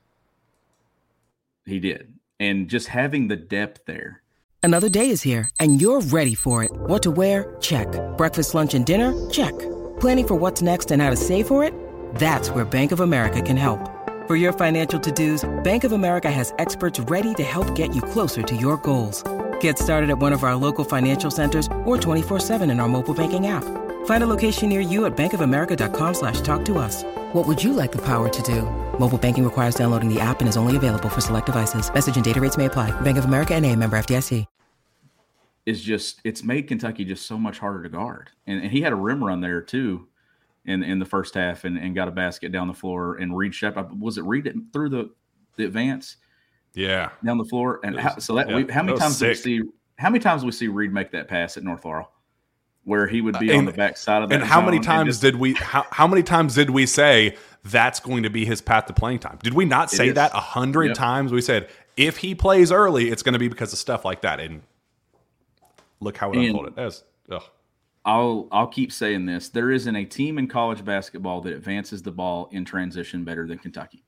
[1.65, 2.13] He did.
[2.39, 4.21] and just having the depth there.
[4.63, 6.71] Another day is here, and you're ready for it.
[6.71, 7.55] What to wear?
[7.61, 7.87] Check.
[8.17, 9.13] Breakfast, lunch, and dinner?
[9.29, 9.57] Check.
[9.99, 11.73] Planning for what's next and how to save for it?
[12.15, 13.79] That's where Bank of America can help.
[14.27, 18.41] For your financial to-dos, Bank of America has experts ready to help get you closer
[18.43, 19.23] to your goals.
[19.59, 23.47] Get started at one of our local financial centers or 24-7 in our mobile banking
[23.47, 23.63] app.
[24.05, 27.03] Find a location near you at bankofamerica.com slash talk to us.
[27.33, 28.63] What would you like the power to do?
[28.99, 31.91] Mobile banking requires downloading the app and is only available for select devices.
[31.93, 32.91] Message and data rates may apply.
[33.01, 34.45] Bank of America and a member FDIC.
[35.65, 38.31] Is just, it's made Kentucky just so much harder to guard.
[38.47, 40.07] And, and he had a rim run there too
[40.65, 43.15] in in the first half and, and got a basket down the floor.
[43.15, 45.09] And Reed Sheppard was it Reed through the
[45.57, 46.17] the advance?
[46.73, 47.79] Yeah, down the floor.
[47.83, 49.61] And was, how, so that yeah, we, how many times do we see
[49.97, 52.09] how many times we see Reed make that pass at North Laurel?
[52.85, 54.35] Where he would be uh, and, on the back side of that.
[54.35, 57.99] And how many times just, did we how, how many times did we say that's
[57.99, 59.37] going to be his path to playing time?
[59.43, 60.95] Did we not say that a hundred yep.
[60.95, 61.31] times?
[61.31, 64.39] We said if he plays early, it's going to be because of stuff like that.
[64.39, 64.61] And
[65.99, 66.79] look how it and, unfolded.
[66.79, 67.43] As ugh.
[68.05, 69.49] I'll I'll keep saying this.
[69.49, 73.59] There isn't a team in college basketball that advances the ball in transition better than
[73.59, 74.03] Kentucky.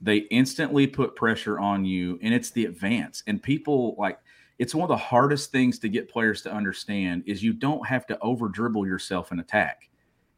[0.00, 3.22] They instantly put pressure on you, and it's the advance.
[3.26, 4.18] And people like
[4.62, 8.06] it's one of the hardest things to get players to understand is you don't have
[8.06, 9.88] to over dribble yourself in attack.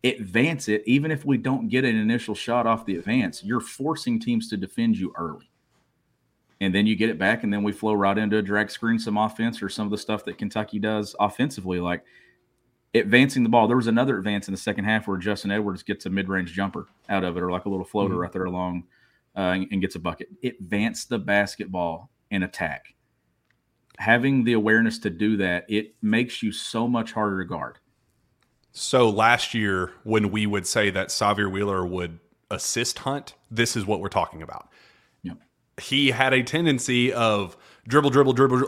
[0.02, 4.18] Advance it, even if we don't get an initial shot off the advance, you're forcing
[4.18, 5.50] teams to defend you early.
[6.62, 8.98] And then you get it back, and then we flow right into a drag screen,
[8.98, 11.78] some offense, or some of the stuff that Kentucky does offensively.
[11.78, 12.02] Like
[12.94, 13.68] advancing the ball.
[13.68, 16.86] There was another advance in the second half where Justin Edwards gets a mid-range jumper
[17.10, 18.20] out of it, or like a little floater mm-hmm.
[18.20, 18.84] right there along,
[19.36, 20.28] uh, and, and, gets a bucket.
[20.42, 22.94] Advance the basketball and attack.
[23.98, 27.78] Having the awareness to do that, it makes you so much harder to guard.
[28.72, 32.18] So last year, when we would say that Sahvir Wheeler would
[32.50, 34.68] assist Hunt, this is what we're talking about.
[35.22, 35.38] Yep.
[35.80, 38.64] He had a tendency of dribble, dribble, dribble,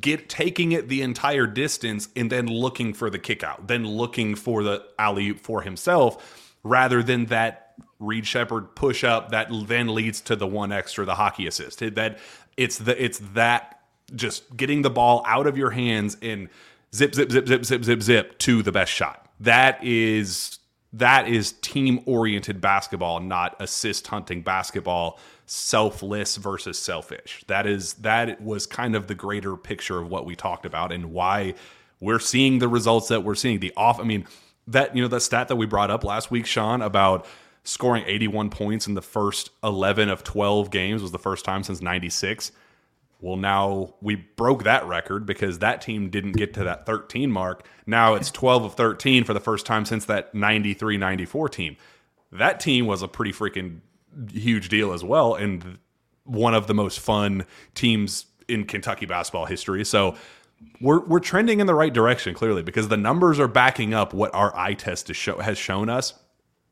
[0.00, 4.36] get taking it the entire distance and then looking for the kick out, then looking
[4.36, 10.20] for the alley for himself, rather than that Reed Sheppard push up that then leads
[10.22, 11.80] to the one extra, the hockey assist.
[11.80, 12.18] That
[12.56, 13.73] it's the it's that
[14.14, 16.48] just getting the ball out of your hands and
[16.94, 19.28] zip zip zip zip zip zip zip to the best shot.
[19.40, 20.58] That is
[20.92, 27.44] that is team oriented basketball, not assist hunting basketball selfless versus selfish.
[27.48, 31.12] That is that was kind of the greater picture of what we talked about and
[31.12, 31.54] why
[32.00, 33.60] we're seeing the results that we're seeing.
[33.60, 34.26] The off, I mean,
[34.68, 37.26] that you know the stat that we brought up last week, Sean, about
[37.64, 41.80] scoring 81 points in the first 11 of 12 games was the first time since
[41.80, 42.52] 96.
[43.24, 47.66] Well, now we broke that record because that team didn't get to that 13 mark.
[47.86, 51.78] Now it's 12 of 13 for the first time since that 93 94 team.
[52.32, 53.80] That team was a pretty freaking
[54.30, 55.78] huge deal as well, and
[56.24, 59.86] one of the most fun teams in Kentucky basketball history.
[59.86, 60.16] So
[60.82, 64.34] we're we're trending in the right direction clearly because the numbers are backing up what
[64.34, 66.12] our eye test show, has shown us.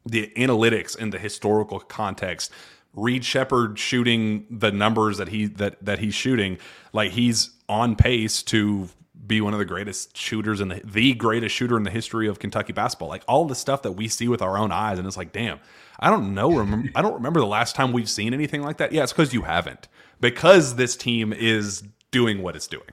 [0.05, 2.53] The analytics and the historical context.
[2.95, 6.59] Reed Sheppard shooting the numbers that he that that he's shooting,
[6.93, 8.89] like he's on pace to
[9.27, 12.39] be one of the greatest shooters in the the greatest shooter in the history of
[12.39, 13.09] Kentucky basketball.
[13.09, 15.59] Like all the stuff that we see with our own eyes, and it's like, damn,
[15.99, 16.61] I don't know.
[16.95, 18.93] I don't remember the last time we've seen anything like that.
[18.93, 19.89] Yeah, it's because you haven't.
[20.21, 22.85] Because this team is doing what it's doing.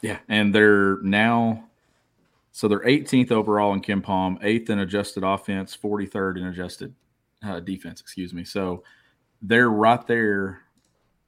[0.00, 1.64] Yeah, and they're now
[2.52, 6.94] so they're 18th overall in KenPom, eighth in adjusted offense, 43rd in adjusted
[7.44, 8.00] uh, defense.
[8.00, 8.44] Excuse me.
[8.44, 8.84] So
[9.40, 10.62] they're right there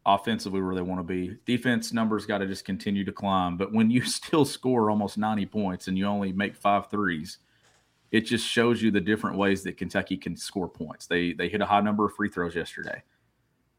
[0.07, 1.37] offensively where they want to be.
[1.47, 3.57] Defense numbers got to just continue to climb.
[3.57, 7.39] But when you still score almost 90 points and you only make five threes,
[8.11, 11.07] it just shows you the different ways that Kentucky can score points.
[11.07, 13.03] They they hit a high number of free throws yesterday.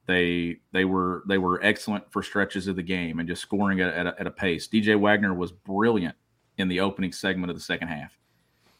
[0.07, 3.93] They they were they were excellent for stretches of the game and just scoring at,
[3.93, 4.67] at, a, at a pace.
[4.67, 6.15] DJ Wagner was brilliant
[6.57, 8.17] in the opening segment of the second half.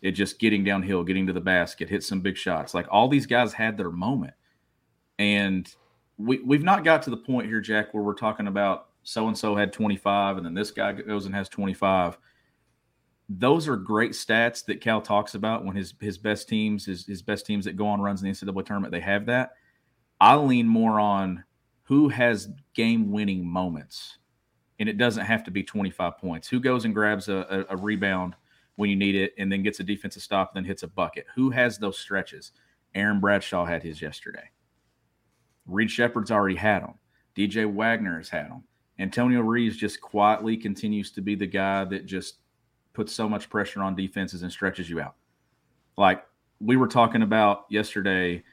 [0.06, 2.76] It just getting downhill, getting to the basket, hit some big shots.
[2.76, 4.36] Like all these guys had their moment.
[5.18, 5.68] And
[6.20, 9.36] we, we've not got to the point here, Jack, where we're talking about so and
[9.36, 12.20] so had 25 and then this guy goes and has 25.
[13.30, 17.24] Those are great stats that Cal talks about when his his best teams, his, his
[17.24, 19.54] best teams that go on runs in the NCAA tournament, they have that.
[20.22, 21.44] I lean more on
[21.82, 24.20] who has game winning moments.
[24.78, 26.48] And it doesn't have to be 25 points.
[26.48, 28.36] Who goes and grabs a, a, a rebound
[28.76, 31.26] when you need it and then gets a defensive stop, then hits a bucket?
[31.36, 32.52] Who has those stretches?
[32.94, 34.50] Aaron Bradshaw had his yesterday.
[35.68, 36.96] Reed Sheppard's already had them.
[37.36, 38.64] DJ Wagner has had them.
[38.98, 42.38] Antonio Reeves just quietly continues to be the guy that just
[42.94, 45.16] puts so much pressure on defenses and stretches you out.
[45.98, 46.24] Like
[46.62, 48.44] we were talking about yesterday,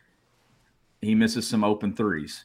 [1.01, 2.45] he misses some open threes.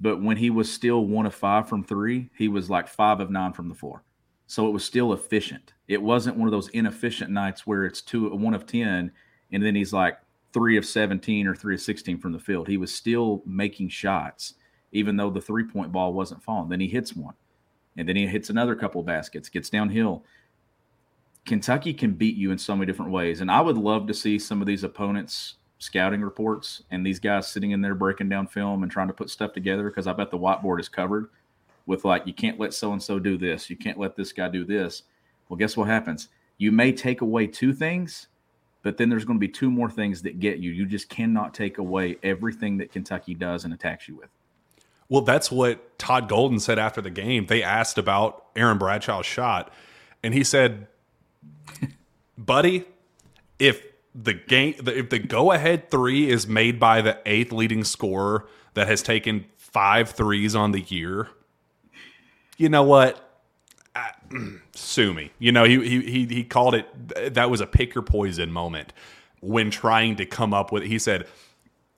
[0.00, 3.30] But when he was still one of five from three, he was like five of
[3.30, 4.02] nine from the floor.
[4.46, 5.72] So it was still efficient.
[5.88, 9.10] It wasn't one of those inefficient nights where it's two one of ten,
[9.52, 10.18] and then he's like
[10.52, 12.68] three of seventeen or three of sixteen from the field.
[12.68, 14.54] He was still making shots,
[14.92, 16.68] even though the three point ball wasn't falling.
[16.68, 17.34] Then he hits one,
[17.96, 20.24] and then he hits another couple of baskets, gets downhill.
[21.44, 24.38] Kentucky can beat you in so many different ways, and I would love to see
[24.38, 28.82] some of these opponents scouting reports and these guys sitting in there breaking down film
[28.82, 31.28] and trying to put stuff together because I bet the whiteboard is covered
[31.86, 34.48] with like you can't let so and so do this, you can't let this guy
[34.48, 35.04] do this.
[35.48, 36.28] Well, guess what happens?
[36.58, 38.28] You may take away two things,
[38.82, 40.70] but then there's going to be two more things that get you.
[40.70, 44.30] You just cannot take away everything that Kentucky does and attacks you with.
[45.08, 47.46] Well, that's what Todd Golden said after the game.
[47.46, 49.72] They asked about Aaron Bradshaw's shot,
[50.22, 50.88] and he said,
[52.38, 52.84] "Buddy,
[53.58, 53.84] if
[54.14, 58.88] the game if the go ahead three is made by the eighth leading scorer that
[58.88, 61.28] has taken five threes on the year,
[62.56, 63.22] you know what?
[64.74, 65.30] sue me.
[65.38, 68.92] You know, he he he called it that was a pick your poison moment
[69.40, 71.26] when trying to come up with he said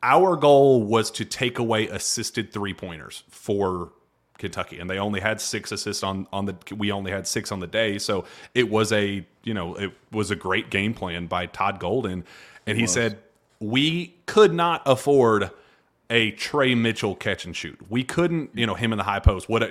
[0.03, 3.93] our goal was to take away assisted three pointers for
[4.39, 6.57] Kentucky, and they only had six assists on on the.
[6.75, 10.31] We only had six on the day, so it was a you know it was
[10.31, 12.25] a great game plan by Todd Golden,
[12.67, 13.19] and he said
[13.61, 15.51] we could not afford
[16.11, 17.79] a Tre Mitchell catch and shoot.
[17.89, 19.49] We couldn't, you know, him in the high post.
[19.49, 19.71] What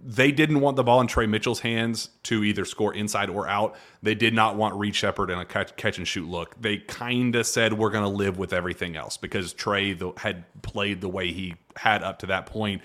[0.00, 3.76] they didn't want the ball in Tre Mitchell's hands to either score inside or out.
[4.02, 6.60] They did not want Reed Sheppard in a catch, catch and shoot look.
[6.60, 10.44] They kind of said we're going to live with everything else because Tre the, had
[10.62, 12.82] played the way he had up to that point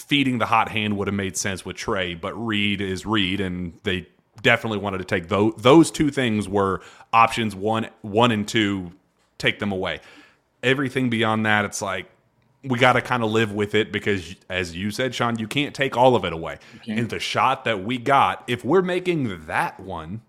[0.00, 3.78] feeding the hot hand would have made sense with Tre, but Reed is Reed, and
[3.82, 4.08] they
[4.42, 5.52] definitely wanted to take those.
[5.58, 6.80] Those two things were
[7.12, 8.92] options one, one and two.
[9.38, 10.00] Take them away.
[10.62, 12.10] Everything beyond that, it's like
[12.62, 15.74] we got to kind of live with it because, as you said, Sean, you can't
[15.74, 16.58] take all of it away.
[16.86, 20.20] And the shot that we got, if we're making that one,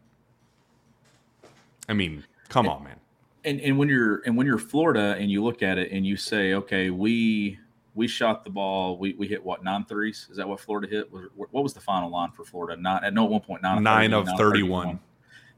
[1.89, 2.95] I mean, come and, on, man.
[3.43, 6.15] And and when you're and when you're Florida and you look at it and you
[6.15, 7.59] say, okay, we
[7.95, 8.97] we shot the ball.
[8.97, 10.27] We, we hit what nine threes?
[10.31, 11.11] Is that what Florida hit?
[11.35, 12.81] What was the final line for Florida?
[12.81, 13.83] Nine at no one point nine.
[13.83, 14.99] Nine of thirty one.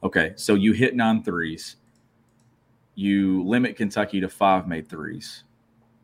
[0.01, 1.75] Okay, so you hit nine threes.
[2.95, 5.43] You limit Kentucky to five made threes.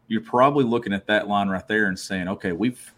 [0.07, 2.93] You're probably looking at that line right there and saying, okay, we've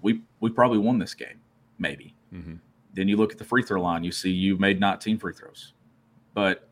[0.00, 1.40] we we probably won this game,
[1.78, 2.14] maybe.
[2.32, 2.54] Mm-hmm.
[2.94, 4.04] Then you look at the free throw line.
[4.04, 5.72] You see you made 19 free throws,
[6.34, 6.68] but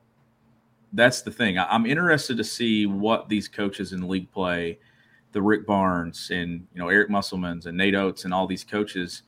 [0.92, 1.58] that's the thing.
[1.58, 4.78] I'm interested to see what these coaches in league play
[5.32, 9.22] the Rick Barnes and you know Eric Musselmans and Nate Oats and all these coaches,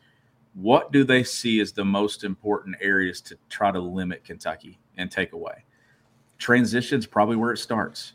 [0.55, 5.11] what do they see as the most important areas to try to limit Kentucky and
[5.11, 5.65] take away?
[6.43, 8.15] Transitions probably where it starts.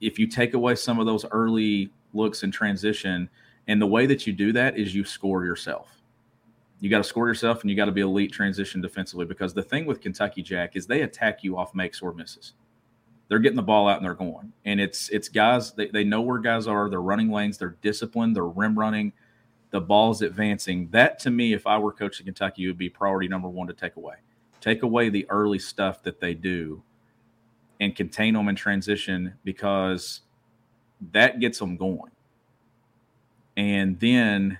[0.00, 3.30] If you take away some of those early looks in transition,
[3.68, 6.02] and the way that you do that is you score yourself.
[6.80, 9.26] You got to score yourself, and you got to be elite transition defensively.
[9.26, 12.54] Because the thing with Kentucky Jack is they attack you off makes or misses
[13.30, 14.52] they're getting the ball out and they're going.
[14.64, 16.90] And it's it's guys they, they know where guys are.
[16.90, 17.56] They're running lanes.
[17.56, 18.34] They're disciplined.
[18.34, 19.12] They're rim running.
[19.70, 20.88] The ball's advancing.
[20.90, 23.94] That to me, if I were coaching Kentucky, would be priority number one to take
[23.94, 24.16] away.
[24.60, 26.82] Take away the early stuff that they do,
[27.80, 30.20] and contain them in transition because
[31.12, 32.12] that gets them going.
[33.56, 34.58] And then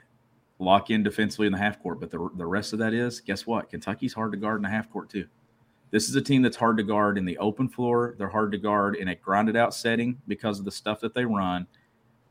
[0.58, 2.00] lock in defensively in the half court.
[2.00, 3.70] But the, the rest of that is guess what?
[3.70, 5.26] Kentucky's hard to guard in the half court too.
[5.90, 8.14] This is a team that's hard to guard in the open floor.
[8.16, 11.24] They're hard to guard in a grounded out setting because of the stuff that they
[11.24, 11.66] run.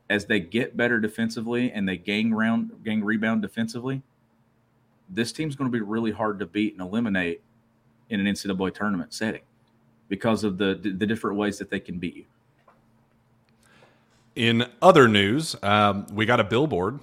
[0.08, 4.02] As they get better defensively and they gain round, gain rebound defensively,
[5.08, 7.42] this team's going to be really hard to beat and eliminate
[8.08, 9.42] in an NCAA tournament setting
[10.10, 12.24] because of the the different ways that they can beat you.
[14.36, 17.00] In other news, um, we got a billboard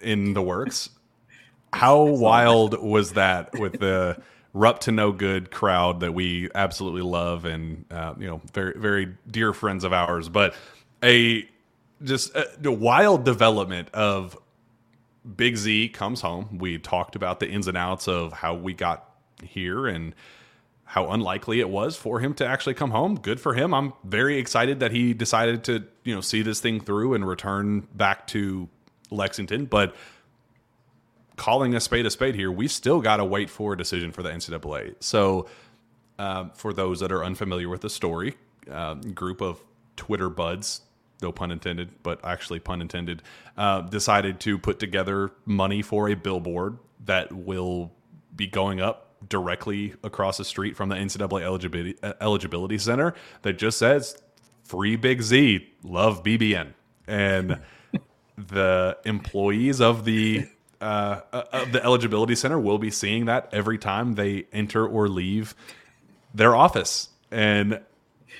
[0.00, 0.90] in the works.
[1.72, 4.22] How wild was that with the
[4.56, 9.14] Rupp to no good crowd that we absolutely love and uh, you know very very
[9.30, 10.54] dear friends of ours but
[11.04, 11.46] a
[12.02, 14.34] just a, a wild development of
[15.36, 19.10] big z comes home we talked about the ins and outs of how we got
[19.42, 20.14] here and
[20.86, 24.38] how unlikely it was for him to actually come home good for him i'm very
[24.38, 28.68] excited that he decided to you know see this thing through and return back to
[29.10, 29.94] lexington but
[31.36, 34.22] calling a spade a spade here, we still got to wait for a decision for
[34.22, 34.94] the NCAA.
[35.00, 35.46] So,
[36.18, 38.36] uh, for those that are unfamiliar with the story,
[38.70, 39.62] uh, group of
[39.96, 40.80] Twitter buds,
[41.20, 43.22] no pun intended, but actually pun intended,
[43.56, 47.92] uh, decided to put together money for a billboard that will
[48.34, 53.78] be going up directly across the street from the NCAA eligibility, eligibility center that just
[53.78, 54.16] says
[54.64, 56.74] "Free Big Z, love BBN."
[57.06, 57.60] and
[58.38, 60.46] the employees of the
[60.80, 65.08] uh, uh, of the eligibility center will be seeing that every time they enter or
[65.08, 65.54] leave
[66.34, 67.80] their office, and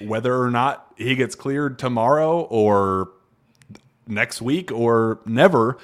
[0.01, 3.11] whether or not he gets cleared tomorrow or
[4.07, 5.79] next week or never,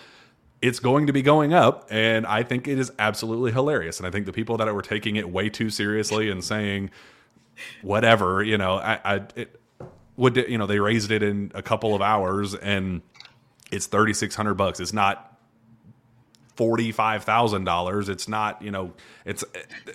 [0.62, 1.88] it's going to be going up.
[1.90, 3.98] And I think it is absolutely hilarious.
[3.98, 6.90] And I think the people that were taking it way too seriously and saying
[7.82, 9.60] whatever, you know, I, I it
[10.16, 13.02] would, you know, they raised it in a couple of hours and
[13.72, 14.78] it's 3,600 bucks.
[14.78, 15.36] It's not
[16.56, 18.08] $45,000.
[18.08, 18.92] It's not, you know,
[19.24, 19.42] it's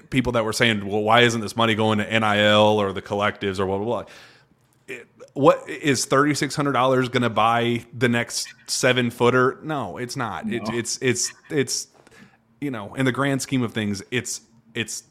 [0.09, 3.59] people that were saying, well, why isn't this money going to NIL or the collectives
[3.59, 4.03] or blah, blah, blah.
[5.37, 9.59] What is thirty six hundred dollars going to buy the next seven footer?
[9.63, 10.45] No, it's not.
[10.45, 10.55] No.
[10.55, 11.87] It, it's it's it's
[12.59, 14.41] you know, in the grand scheme of things, it's
[14.73, 15.03] it's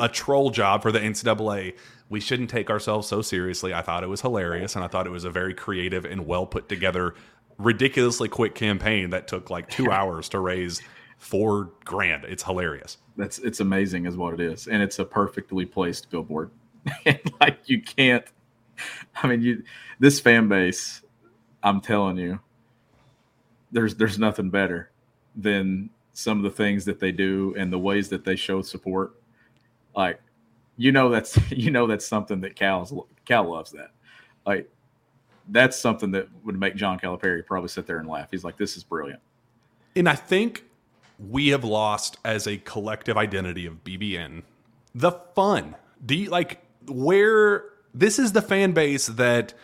[0.00, 1.76] a troll job for the NCAA.
[2.08, 3.74] We shouldn't take ourselves so seriously.
[3.74, 6.46] I thought it was hilarious, and I thought it was a very creative and well
[6.46, 7.14] put together,
[7.58, 10.80] ridiculously quick campaign that took like two hours to raise
[11.18, 12.24] four grand.
[12.24, 12.98] It's hilarious.
[13.16, 16.50] That's it's amazing, is what it is, and it's a perfectly placed billboard.
[17.40, 18.24] like you can't.
[19.22, 19.62] I mean, you
[19.98, 21.02] this fan base.
[21.62, 22.40] I'm telling you,
[23.70, 24.90] there's there's nothing better
[25.36, 29.14] than some of the things that they do and the ways that they show support.
[29.96, 30.20] Like,
[30.76, 32.92] you know, that's you know that's something that Cal's
[33.24, 33.90] Cal loves that.
[34.44, 34.68] Like,
[35.48, 38.28] that's something that would make John Calipari probably sit there and laugh.
[38.30, 39.20] He's like, "This is brilliant."
[39.94, 40.64] And I think
[41.30, 44.42] we have lost as a collective identity of BBN
[44.94, 45.76] the fun.
[46.04, 49.54] Do you like where this is the fan base that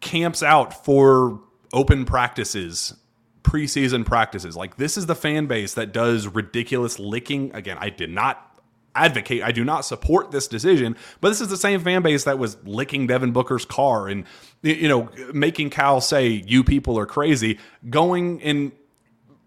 [0.00, 1.40] camps out for
[1.72, 2.94] open practices,
[3.42, 4.56] preseason practices.
[4.56, 7.54] Like this is the fan base that does ridiculous licking.
[7.54, 8.50] Again, I did not
[8.94, 12.38] advocate, I do not support this decision, but this is the same fan base that
[12.38, 14.24] was licking Devin Booker's car and
[14.62, 17.58] you know making Cal say you people are crazy,
[17.90, 18.72] going and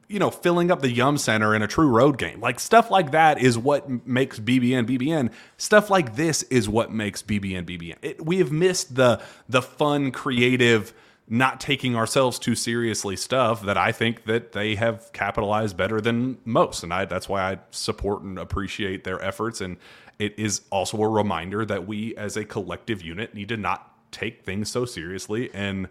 [0.08, 2.40] you know, filling up the Yum Center in a true road game.
[2.40, 5.32] Like stuff like that is what makes BBN BBN.
[5.58, 7.96] Stuff like this is what makes BBN BBN.
[8.02, 10.94] It, we have missed the the fun, creative,
[11.28, 16.38] not taking ourselves too seriously stuff that I think that they have capitalized better than
[16.46, 19.60] most, and I that's why I support and appreciate their efforts.
[19.60, 19.76] And
[20.20, 24.46] it is also a reminder that we, as a collective unit, need to not take
[24.46, 25.90] things so seriously and.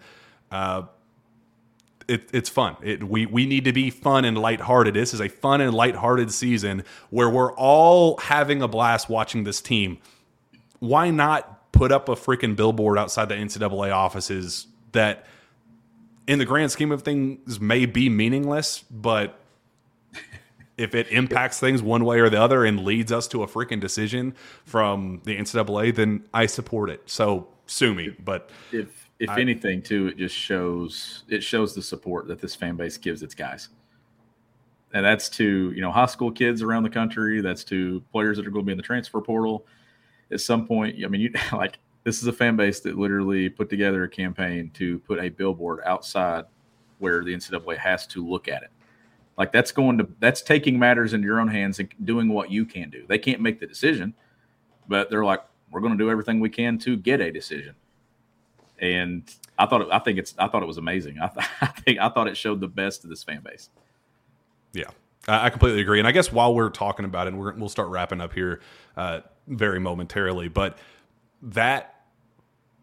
[0.48, 0.82] Uh,
[2.09, 2.76] it, it's fun.
[2.82, 4.94] It, we we need to be fun and lighthearted.
[4.94, 9.61] This is a fun and lighthearted season where we're all having a blast watching this
[9.61, 9.98] team.
[10.78, 15.26] Why not put up a freaking billboard outside the NCAA offices that,
[16.26, 19.38] in the grand scheme of things, may be meaningless, but
[20.76, 23.80] if it impacts things one way or the other and leads us to a freaking
[23.80, 24.34] decision
[24.64, 27.02] from the NCAA, then I support it.
[27.07, 28.11] So sue me.
[28.11, 32.54] But if if I, anything, too, it just shows it shows the support that this
[32.54, 33.68] fan base gives its guys.
[34.92, 37.40] And that's to you know high school kids around the country.
[37.40, 39.66] That's to players that are going to be in the transfer portal.
[40.30, 43.68] At some point, I mean, you like this is a fan base that literally put
[43.68, 46.44] together a campaign to put a billboard outside
[46.98, 48.70] where the NCAA has to look at it.
[49.36, 52.64] Like that's going to that's taking matters into your own hands and doing what you
[52.64, 53.04] can do.
[53.06, 54.14] They can't make the decision,
[54.88, 55.40] but they're like,
[55.70, 57.74] we're going to do everything we can to get a decision
[58.81, 59.22] and
[59.59, 61.18] I thought I think it's I thought it was amazing.
[61.20, 63.70] I, th- I think I thought it showed the best of this fan base.
[64.72, 64.91] Yeah,
[65.27, 65.99] I completely agree.
[65.99, 68.61] And I guess while we're talking about it, we will start wrapping up here
[68.97, 70.49] uh, very momentarily.
[70.49, 70.79] But
[71.43, 71.95] that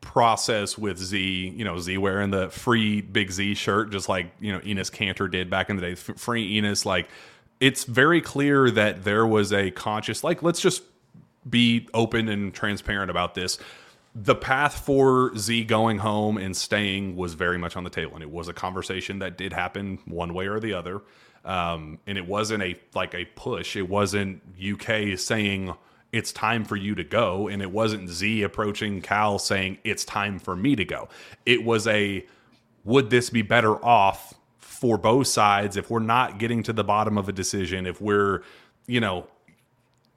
[0.02, 4.52] process with Z, you know, Z wearing the free Big Z shirt, just like you
[4.52, 5.96] know Enes Kanter did back in the day.
[5.96, 7.10] Free Enes, like
[7.60, 10.84] it's very clear that there was a conscious, like let's just
[11.50, 13.60] be open and transparent about this
[14.16, 18.24] the path for Z going home and staying was very much on the table, and
[18.24, 21.02] it was a conversation that did happen one way or the other.
[21.46, 23.76] Um, and it wasn't a like a push.
[23.76, 25.74] It wasn't UK saying
[26.12, 30.40] it's time for you to go, and it wasn't Z approaching Cal saying it's time
[30.40, 31.10] for me to go.
[31.46, 32.26] It was a
[32.86, 37.18] would this be better off for both sides if we're not getting to the bottom
[37.18, 37.88] of a decision?
[37.88, 38.44] If we're
[38.86, 39.28] you know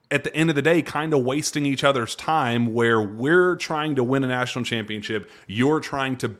[0.09, 3.95] at the end of the day kind of wasting each other's time where we're trying
[3.95, 6.37] to win a national championship you're trying to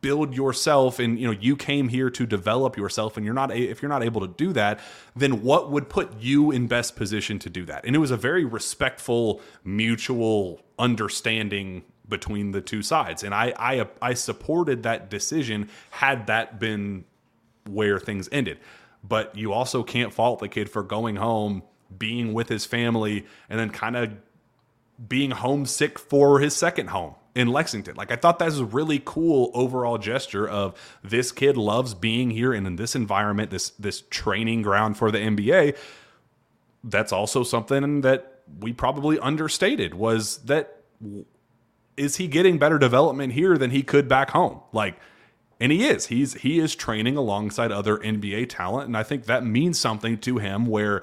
[0.00, 3.82] build yourself and you know you came here to develop yourself and you're not if
[3.82, 4.78] you're not able to do that
[5.16, 7.84] then what would put you in best position to do that?
[7.84, 13.86] And it was a very respectful mutual understanding between the two sides and i i
[14.02, 17.04] i supported that decision had that been
[17.68, 18.58] where things ended.
[19.02, 21.62] But you also can't fault the kid for going home
[21.96, 24.12] being with his family and then kind of
[25.08, 27.14] being homesick for his second home.
[27.34, 27.94] in Lexington.
[27.94, 30.74] Like I thought that was a really cool overall gesture of
[31.04, 35.18] this kid loves being here and in this environment, this this training ground for the
[35.18, 35.76] NBA.
[36.82, 40.82] That's also something that we probably understated was that
[41.96, 44.60] is he getting better development here than he could back home?
[44.72, 44.98] Like
[45.60, 46.06] and he is.
[46.06, 50.38] He's he is training alongside other NBA talent and I think that means something to
[50.38, 51.02] him where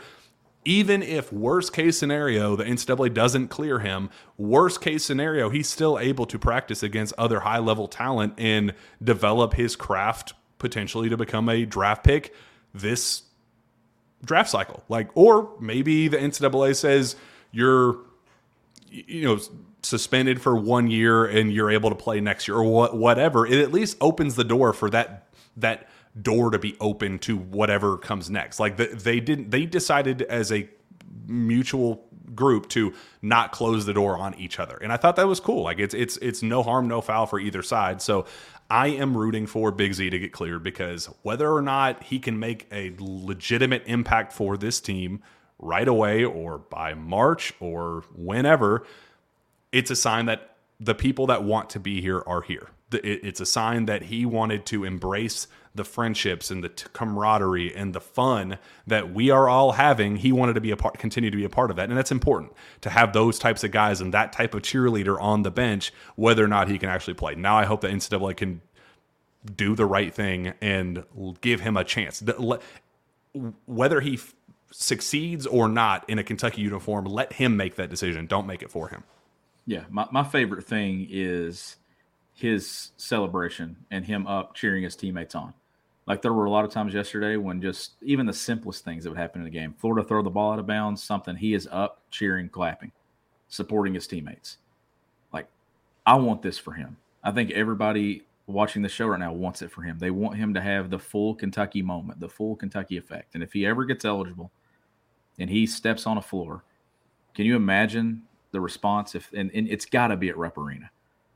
[0.68, 5.98] even if worst case scenario the NCAA doesn't clear him, worst case scenario he's still
[5.98, 11.48] able to practice against other high level talent and develop his craft potentially to become
[11.48, 12.34] a draft pick
[12.74, 13.24] this
[14.26, 14.84] draft cycle.
[14.90, 17.16] Like, or maybe the NCAA says
[17.52, 18.00] you're,
[18.90, 19.40] you know,
[19.84, 23.46] suspended for one year and you're able to play next year or what, whatever.
[23.46, 25.88] It at least opens the door for that that
[26.22, 28.60] door to be open to whatever comes next.
[28.60, 30.70] Like the, they didn't, they decided as a
[31.28, 34.78] mutual group to not close the door on each other.
[34.82, 35.64] And I thought that was cool.
[35.64, 38.02] Like it's it's it's no harm, no foul for either side.
[38.02, 38.26] So
[38.70, 42.40] I am rooting for Big Z to get cleared because whether or not he can
[42.40, 45.22] make a legitimate impact for this team
[45.60, 48.86] right away or by March or whenever,
[49.72, 52.70] it's a sign that the people that want to be here are here.
[52.92, 55.48] It's a sign that he wanted to embrace
[55.78, 60.18] the friendships and the camaraderie and the fun that we are all having.
[60.18, 62.12] He wanted to be a part, continue to be a part of that, and that's
[62.12, 62.52] important
[62.82, 66.44] to have those types of guys and that type of cheerleader on the bench, whether
[66.44, 67.36] or not he can actually play.
[67.36, 68.62] Now, I hope that NCAA can
[69.56, 71.04] do the right thing and
[71.42, 72.24] give him a chance.
[73.66, 74.20] Whether he
[74.72, 78.28] succeeds or not in a Kentucky uniform, let him make that decision.
[78.28, 79.04] Don't make it for him.
[79.66, 81.78] Yeah, my, my favorite thing is
[82.34, 85.54] his celebration and him up cheering his teammates on.
[86.08, 89.10] Like there were a lot of times yesterday when just even the simplest things that
[89.10, 91.68] would happen in the game, Florida throw the ball out of bounds, something he is
[91.72, 92.92] up, cheering, clapping,
[93.50, 94.58] supporting his teammates.
[95.34, 95.48] Like
[96.06, 96.98] I want this for him.
[97.24, 100.00] I think everybody watching the show right now wants it for him.
[100.00, 103.34] They want him to have the full Kentucky moment, the full Kentucky effect.
[103.34, 104.52] And if he ever gets eligible
[105.38, 106.64] and he steps on a floor,
[107.36, 110.90] can you imagine the response if and, and it's got to be at Rupp Arena.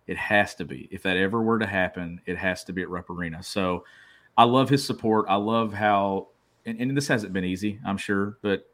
[0.07, 0.87] It has to be.
[0.91, 3.43] If that ever were to happen, it has to be at Rupp Arena.
[3.43, 3.83] So
[4.37, 5.25] I love his support.
[5.29, 6.27] I love how,
[6.65, 8.67] and, and this hasn't been easy, I'm sure, but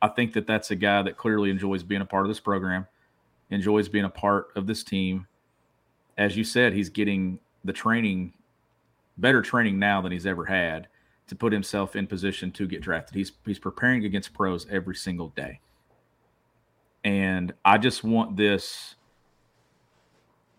[0.00, 2.86] I think that that's a guy that clearly enjoys being a part of this program,
[3.50, 5.26] enjoys being a part of this team.
[6.18, 8.34] As you said, he's getting the training,
[9.18, 10.88] better training now than he's ever had
[11.26, 13.16] to put himself in position to get drafted.
[13.16, 15.60] He's he's preparing against pros every single day.
[17.04, 18.94] And I just want this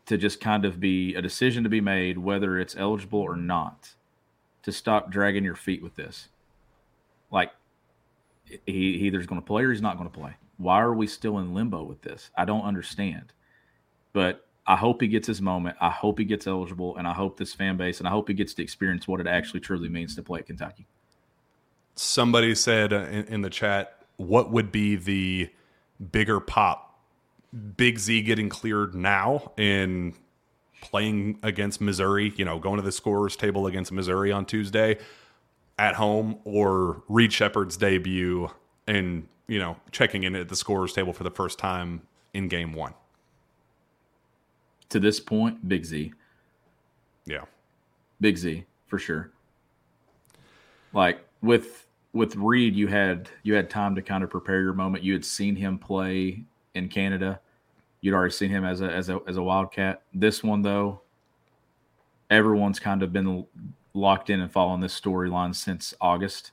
[0.06, 3.96] to just kind of be a decision to be made whether it's eligible or not
[4.68, 6.28] to stop dragging your feet with this.
[7.32, 7.52] Like
[8.44, 10.34] he, he either's going to play or he's not going to play.
[10.58, 12.32] Why are we still in limbo with this?
[12.36, 13.32] I don't understand.
[14.12, 15.78] But I hope he gets his moment.
[15.80, 18.34] I hope he gets eligible, and I hope this fan base, and I hope he
[18.34, 20.86] gets to experience what it actually truly means to play at Kentucky.
[21.96, 25.50] Somebody said uh, in, in the chat, "What would be the
[26.12, 27.00] bigger pop?
[27.78, 30.14] Big Z getting cleared now and
[30.82, 34.98] playing against Missouri, you know, going to the scorers table against Missouri on Tuesday
[35.78, 38.50] at home, or Reed Sheppard's debut
[38.88, 42.02] and, you know, checking in at the scorers table for the first time
[42.34, 42.94] in game one?
[44.90, 46.14] To this point, Big Z.
[47.26, 47.46] Yeah.
[48.22, 49.32] Big Z, for sure.
[50.94, 55.04] Like with with Reed, you had you had time to kind of prepare your moment.
[55.04, 57.40] You had seen him play in Canada
[58.02, 60.04] You'd already seen him as a as a as a wildcat.
[60.14, 61.02] This one though,
[62.30, 63.46] everyone's kind of been
[63.94, 66.52] locked in and following this storyline since August,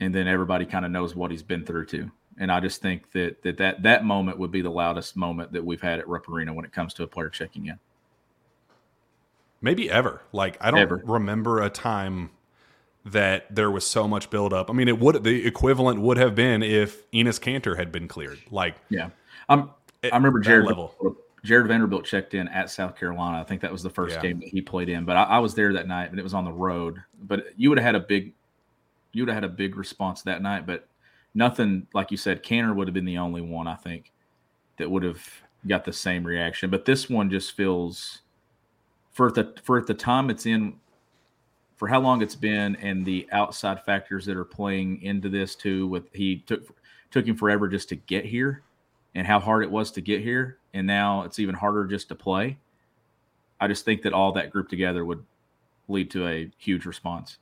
[0.00, 2.10] and then everybody kind of knows what he's been through too.
[2.38, 5.64] And I just think that that that that moment would be the loudest moment that
[5.64, 7.78] we've had at Rupp Arena when it comes to a player checking in.
[9.62, 10.22] Maybe ever.
[10.32, 11.02] Like I don't ever.
[11.04, 12.30] remember a time
[13.06, 14.68] that there was so much buildup.
[14.68, 18.40] I mean, it would the equivalent would have been if Enes Kanter had been cleared.
[18.50, 19.10] Like, yeah,
[19.48, 19.70] I'm
[20.12, 20.94] I remember Jared level.
[21.46, 23.40] Jarred Vanderbilt checked in at South Carolina.
[23.40, 24.22] I think that was the first yeah.
[24.22, 25.04] game that he played in.
[25.04, 27.02] But I, I, was there that night, and it was on the road.
[27.22, 28.34] But you would have had a big,
[29.12, 30.66] you would have had a big response that night.
[30.66, 30.88] But
[31.34, 32.42] nothing like you said.
[32.42, 34.12] Kanter would have been the only one I think
[34.78, 35.24] that would have
[35.66, 36.68] got the same reaction.
[36.68, 38.22] But this one just feels
[39.12, 40.74] for the for at the time it's in,
[41.76, 45.86] for how long it's been, and the outside factors that are playing into this too.
[45.86, 46.76] With he took
[47.12, 48.64] took him forever just to get here
[49.16, 52.14] and how hard it was to get here, and now it's even harder just to
[52.14, 52.58] play.
[53.58, 55.24] I just think that all that group together would
[55.88, 57.38] lead to a huge response.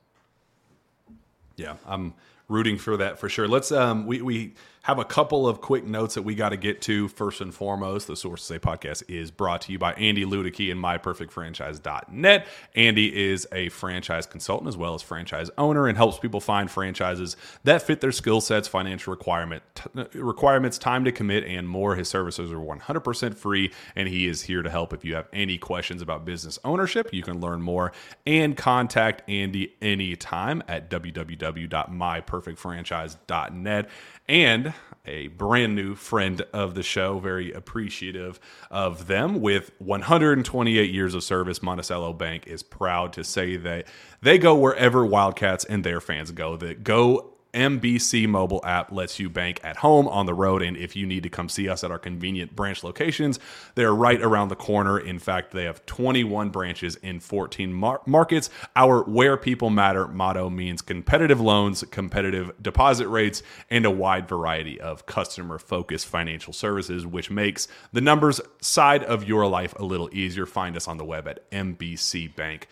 [1.57, 2.13] Yeah, I'm
[2.47, 3.45] rooting for that for sure.
[3.45, 4.53] Let's um we we
[4.85, 7.07] have a couple of quick notes that we got to get to.
[7.07, 10.79] First and foremost, the Sources Say podcast is brought to you by Andy Luedecke and
[10.79, 12.45] MyPerfectFranchise.net.
[12.75, 17.35] Andy is a franchise consultant as well as franchise owner and helps people find franchises
[17.63, 21.95] that fit their skill sets, financial requirement t- requirements, time to commit, and more.
[21.95, 24.93] His services are 100% free, and he is here to help.
[24.93, 27.91] If you have any questions about business ownership, you can learn more
[28.27, 33.89] and contact Andy anytime at www.myperfectfranchise.net
[34.27, 34.73] and
[35.05, 37.19] a brand new friend of the show.
[37.19, 38.39] Very appreciative
[38.71, 39.39] of them.
[39.41, 43.87] With 128 years of service, Monticello Bank is proud to say that
[44.21, 46.57] they go wherever Wildcats and their fans go.
[46.57, 50.95] That go MBC mobile app lets you bank at home, on the road, and if
[50.95, 53.39] you need to come see us at our convenient branch locations,
[53.75, 54.99] they're right around the corner.
[54.99, 58.49] In fact, they have 21 branches in 14 mar- markets.
[58.75, 64.79] Our Where People Matter motto means competitive loans, competitive deposit rates, and a wide variety
[64.79, 70.09] of customer focused financial services, which makes the numbers side of your life a little
[70.11, 70.45] easier.
[70.45, 72.67] Find us on the web at mbcbank.com,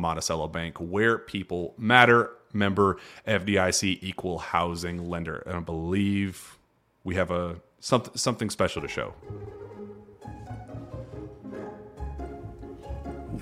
[0.00, 5.42] Monticello Bank, where people matter member FDIC equal housing lender.
[5.46, 6.58] And I believe
[7.02, 9.14] we have a something something special to show.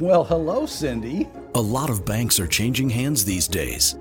[0.00, 1.28] Well, hello, Cindy.
[1.54, 3.96] A lot of banks are changing hands these days.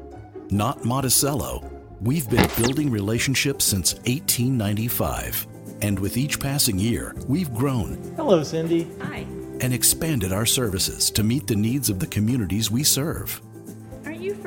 [0.49, 1.69] Not Monticello.
[1.99, 5.47] We've been building relationships since 1895.
[5.81, 8.13] And with each passing year, we've grown.
[8.15, 8.87] Hello, Cindy.
[9.01, 9.27] Hi.
[9.59, 13.50] And expanded our services to meet the needs of the communities we serve you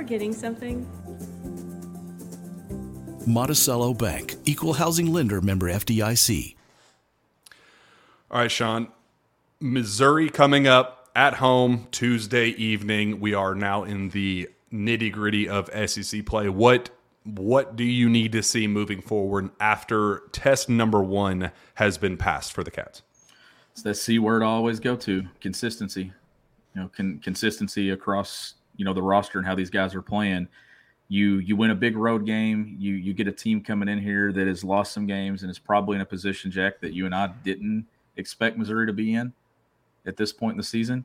[0.05, 0.87] forgetting something?
[3.27, 6.57] Monticello Bank, equal housing lender member FDIC.
[8.31, 8.89] All right, Sean.
[9.61, 13.19] Missouri coming up at home Tuesday evening.
[13.19, 16.51] We are now in the nitty gritty of SEC play.
[16.51, 16.91] What
[17.23, 22.53] what do you need to see moving forward after test number one has been passed
[22.53, 23.01] for the Cats?
[23.73, 26.13] It's that C word I always go to consistency.
[26.75, 30.49] You know, con- consistency across you know the roster and how these guys are playing
[31.09, 32.77] you you win a big road game.
[32.79, 35.59] You you get a team coming in here that has lost some games and is
[35.59, 39.33] probably in a position jack that you and i didn't expect missouri to be in
[40.07, 41.05] at this point in the season.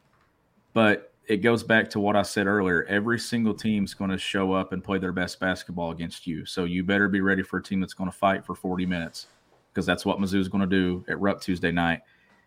[0.73, 2.85] But it goes back to what i said earlier.
[2.85, 6.45] Every single team's going to show up and play their best basketball against you.
[6.45, 9.27] So you better be ready for a team that's going to fight for 40 minutes
[9.71, 12.01] because that's what mizzou's going to do at rupp tuesday night.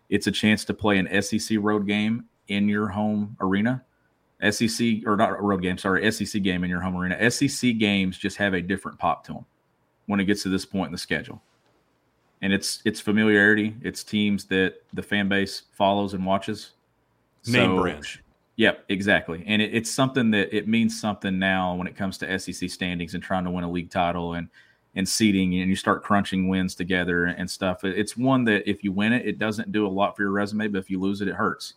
[0.09, 3.83] It's a chance to play an sec road game in your home arena
[4.51, 7.29] SEC or not a road game, sorry, SEC game in your home arena.
[7.29, 9.45] SEC games just have a different pop to them
[10.07, 11.41] when it gets to this point in the schedule.
[12.41, 13.75] And it's it's familiarity.
[13.81, 16.71] It's teams that the fan base follows and watches.
[17.47, 18.05] Name so, brand.
[18.57, 19.43] Yep, exactly.
[19.47, 23.13] And it, it's something that it means something now when it comes to SEC standings
[23.13, 24.49] and trying to win a league title and
[24.95, 27.83] and seeding and you start crunching wins together and stuff.
[27.83, 30.67] It's one that if you win it, it doesn't do a lot for your resume,
[30.67, 31.73] but if you lose it, it hurts.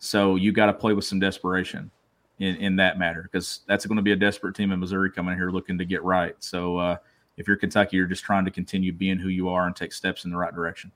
[0.00, 1.90] So you got to play with some desperation
[2.38, 5.36] in, in that matter because that's going to be a desperate team in Missouri coming
[5.36, 6.34] here looking to get right.
[6.40, 6.96] So uh,
[7.36, 10.24] if you're Kentucky, you're just trying to continue being who you are and take steps
[10.24, 10.90] in the right direction.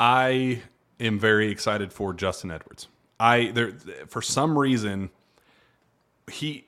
[0.00, 0.62] I
[0.98, 2.88] am very excited for Justin Edwards.
[3.20, 3.72] I there
[4.08, 5.10] for some reason
[6.30, 6.66] he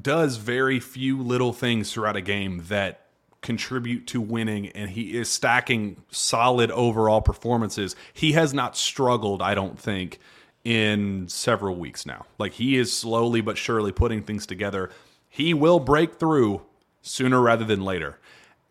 [0.00, 3.05] does very few little things throughout a game that
[3.46, 7.94] contribute to winning and he is stacking solid overall performances.
[8.12, 10.18] He has not struggled, I don't think,
[10.64, 12.26] in several weeks now.
[12.38, 14.90] Like he is slowly but surely putting things together.
[15.28, 16.62] He will break through
[17.02, 18.18] sooner rather than later.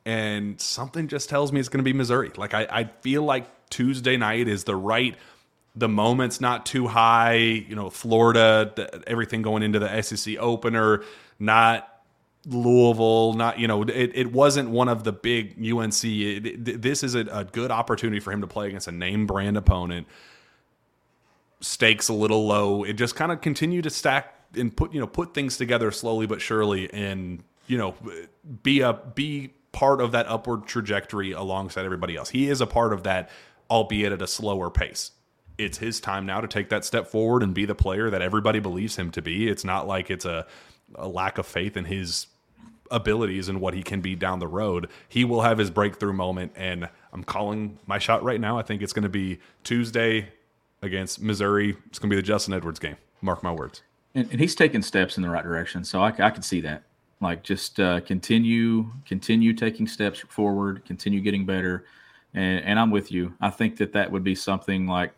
[0.05, 2.31] And something just tells me it's going to be Missouri.
[2.35, 5.15] Like I, I feel like Tuesday night is the right
[5.77, 11.03] the moment's not too high, you know, Florida, everything going into the SEC opener,
[11.37, 11.94] not
[12.45, 16.03] Louisville, not you know, it, it wasn't one of the big UNC.
[16.03, 19.25] It, it, this is a, a, good opportunity for him to play against a name
[19.25, 20.07] brand opponent.
[21.61, 22.83] Stakes a little low.
[22.83, 26.27] It just kind of continue to stack and put you know put things together slowly
[26.27, 27.95] but surely, and you know
[28.61, 32.29] be a be part of that upward trajectory alongside everybody else.
[32.29, 33.29] He is a part of that,
[33.69, 35.11] albeit at a slower pace.
[35.57, 38.59] It's his time now to take that step forward and be the player that everybody
[38.59, 39.47] believes him to be.
[39.47, 40.45] It's not like it's a
[40.93, 42.27] a lack of faith in his
[42.91, 46.51] abilities and what he can be down the road, he will have his breakthrough moment.
[46.55, 48.57] And I'm calling my shot right now.
[48.57, 50.29] I think it's going to be Tuesday
[50.81, 51.75] against Missouri.
[51.87, 52.97] It's going to be the Justin Edwards game.
[53.21, 53.81] Mark my words.
[54.13, 56.83] And, and he's taking steps in the right direction, so I, I can see that.
[57.21, 61.85] Like just uh, continue, continue taking steps forward, continue getting better,
[62.33, 63.33] and, and I'm with you.
[63.41, 65.13] I think that that would be something like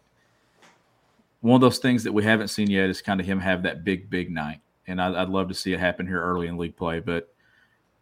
[1.42, 3.84] one of those things that we haven't seen yet is kind of him have that
[3.84, 6.76] big, big night and I'd, I'd, love to see it happen here early in league
[6.76, 7.00] play.
[7.00, 7.30] But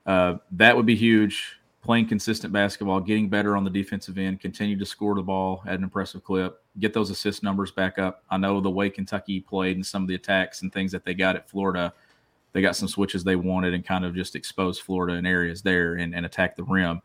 [0.05, 1.57] Uh, that would be huge.
[1.81, 5.75] Playing consistent basketball, getting better on the defensive end, continue to score the ball at
[5.75, 8.23] an impressive clip, get those assist numbers back up.
[8.29, 11.13] I know the way Kentucky played and some of the attacks and things that they
[11.13, 11.93] got at Florida,
[12.53, 15.95] they got some switches they wanted and kind of just exposed Florida in areas there
[15.95, 17.01] and, and attack the rim.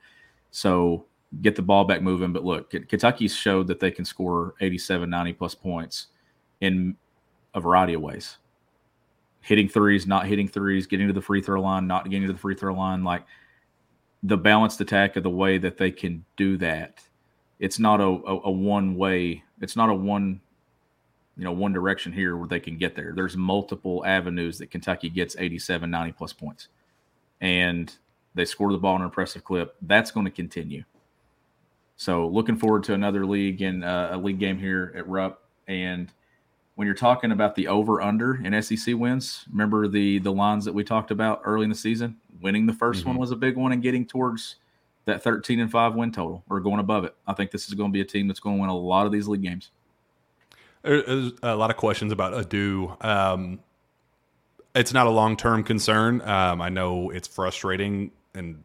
[0.51, 1.05] So
[1.42, 2.32] get the ball back moving.
[2.32, 6.07] But look, Kentucky showed that they can score 87, 90 plus points
[6.62, 6.96] in
[7.53, 8.38] a variety of ways
[9.41, 12.38] hitting threes, not hitting threes, getting to the free throw line, not getting to the
[12.38, 13.05] free throw line.
[13.05, 13.24] Like
[14.22, 17.03] the balanced attack of the way that they can do that.
[17.59, 20.41] It's not a, a, a one way, it's not a one,
[21.36, 23.12] you know, one direction here where they can get there.
[23.14, 26.68] There's multiple avenues that Kentucky gets 87, 90 plus points.
[27.41, 27.95] And
[28.34, 29.74] they score the ball in an impressive clip.
[29.82, 30.84] That's going to continue.
[31.97, 35.43] So looking forward to another league and uh, a league game here at Rupp.
[35.68, 36.12] And
[36.80, 40.72] when you're talking about the over under in SEC wins, remember the the lines that
[40.72, 42.16] we talked about early in the season?
[42.40, 43.08] Winning the 1st mm-hmm.
[43.10, 44.56] one was a big one and getting towards
[45.04, 47.14] that 13 and 5 win total or going above it.
[47.26, 49.04] I think this is going to be a team that's going to win a lot
[49.04, 49.72] of these league games.
[50.80, 52.96] There's a lot of questions about Adou.
[53.02, 53.60] Um,
[54.74, 56.22] it's not a long term concern.
[56.22, 58.64] Um, I know it's frustrating and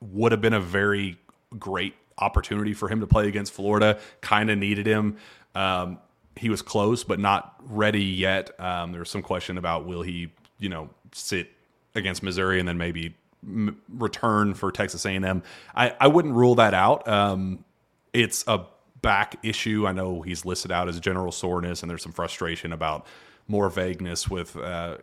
[0.00, 1.20] would have been a very
[1.56, 4.00] great opportunity for him to play against Florida.
[4.22, 5.18] Kind of needed him.
[5.54, 6.00] Um,
[6.38, 8.58] he was close, but not ready yet.
[8.60, 11.50] Um, there was some question about will he, you know, sit
[11.94, 13.14] against Missouri and then maybe
[13.44, 15.42] m- return for Texas A&M.
[15.74, 17.06] I, I wouldn't rule that out.
[17.08, 17.64] Um,
[18.12, 18.64] it's a
[19.02, 19.86] back issue.
[19.86, 23.06] I know he's listed out as general soreness, and there's some frustration about
[23.48, 24.98] more vagueness with uh,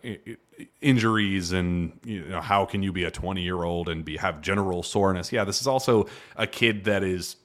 [0.80, 4.40] injuries and you know how can you be a 20 year old and be have
[4.42, 5.32] general soreness.
[5.32, 6.06] Yeah, this is also
[6.36, 7.38] a kid that is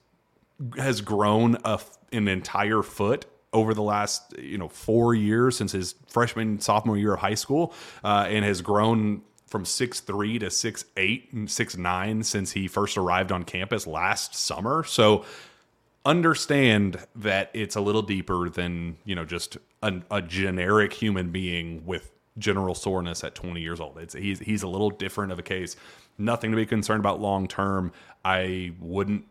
[0.76, 1.80] has grown a,
[2.12, 7.15] an entire foot over the last you know four years since his freshman sophomore year
[7.15, 7.73] of high school,
[8.05, 12.69] uh, and has grown from six three to six eight and six nine since he
[12.69, 14.85] first arrived on campus last summer.
[14.85, 15.25] So
[16.05, 21.85] understand that it's a little deeper than you know just a, a generic human being
[21.85, 23.99] with general soreness at 20 years old.
[23.99, 25.77] It's he's he's a little different of a case.
[26.19, 27.93] Nothing to be concerned about long term.
[28.25, 29.25] I wouldn't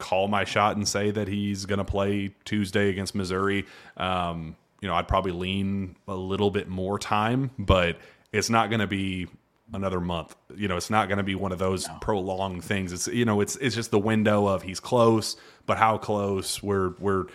[0.00, 3.66] call my shot and say that he's going to play Tuesday against Missouri.
[3.96, 7.98] Um, you know, I'd probably lean a little bit more time, but
[8.32, 9.28] it's not going to be
[9.72, 10.34] another month.
[10.56, 11.98] You know, it's not going to be one of those no.
[12.00, 12.92] prolonged things.
[12.92, 15.36] It's you know, it's it's just the window of he's close,
[15.66, 16.62] but how close?
[16.62, 17.26] We're we're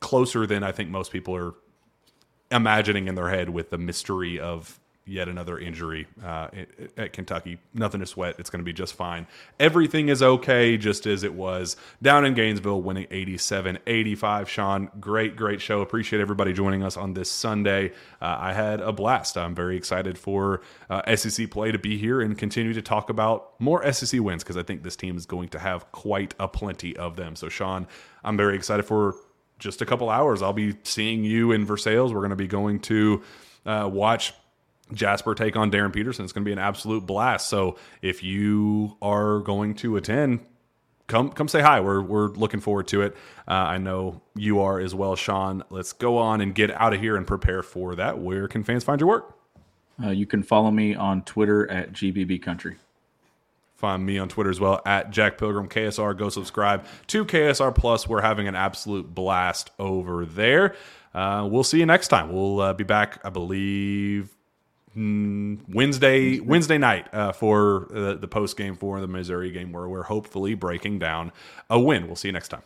[0.00, 1.54] closer than I think most people are
[2.50, 6.48] imagining in their head with the mystery of yet another injury uh,
[6.96, 7.58] at Kentucky.
[7.74, 8.36] Nothing to sweat.
[8.38, 9.26] It's going to be just fine.
[9.58, 14.48] Everything is okay, just as it was down in Gainesville, winning 87 85.
[14.48, 15.80] Sean, great, great show.
[15.80, 17.90] Appreciate everybody joining us on this Sunday.
[18.20, 19.36] Uh, I had a blast.
[19.36, 23.58] I'm very excited for uh, SEC play to be here and continue to talk about
[23.60, 26.96] more SEC wins because I think this team is going to have quite a plenty
[26.96, 27.34] of them.
[27.36, 27.86] So, Sean,
[28.22, 29.14] I'm very excited for
[29.58, 30.42] just a couple hours.
[30.42, 32.12] I'll be seeing you in Versailles.
[32.12, 33.22] We're going to be going to
[33.66, 34.34] uh, watch
[34.92, 36.24] Jasper take on Darryn Peterson.
[36.24, 37.48] It's going to be an absolute blast.
[37.48, 40.40] So if you are going to attend,
[41.06, 41.80] come come say hi.
[41.80, 43.16] We're we're looking forward to it.
[43.46, 45.64] Uh, I know you are as well, Sean.
[45.70, 48.18] Let's go on and get out of here and prepare for that.
[48.18, 49.34] Where can fans find your work?
[50.02, 52.76] Uh, you can follow me on Twitter at GBB Country.
[53.74, 56.16] Find me on Twitter as well at Jack Pilgrim KSR.
[56.16, 58.08] Go subscribe to KSR Plus.
[58.08, 60.74] We're having an absolute blast over there.
[61.14, 62.32] Uh, we'll see you next time.
[62.32, 64.36] We'll uh, be back, I believe,
[65.68, 70.04] Wednesday Wednesday night uh, for uh, the post game for the Missouri game, where we're
[70.04, 71.32] hopefully breaking down
[71.70, 72.06] a win.
[72.06, 72.62] We'll see you next time.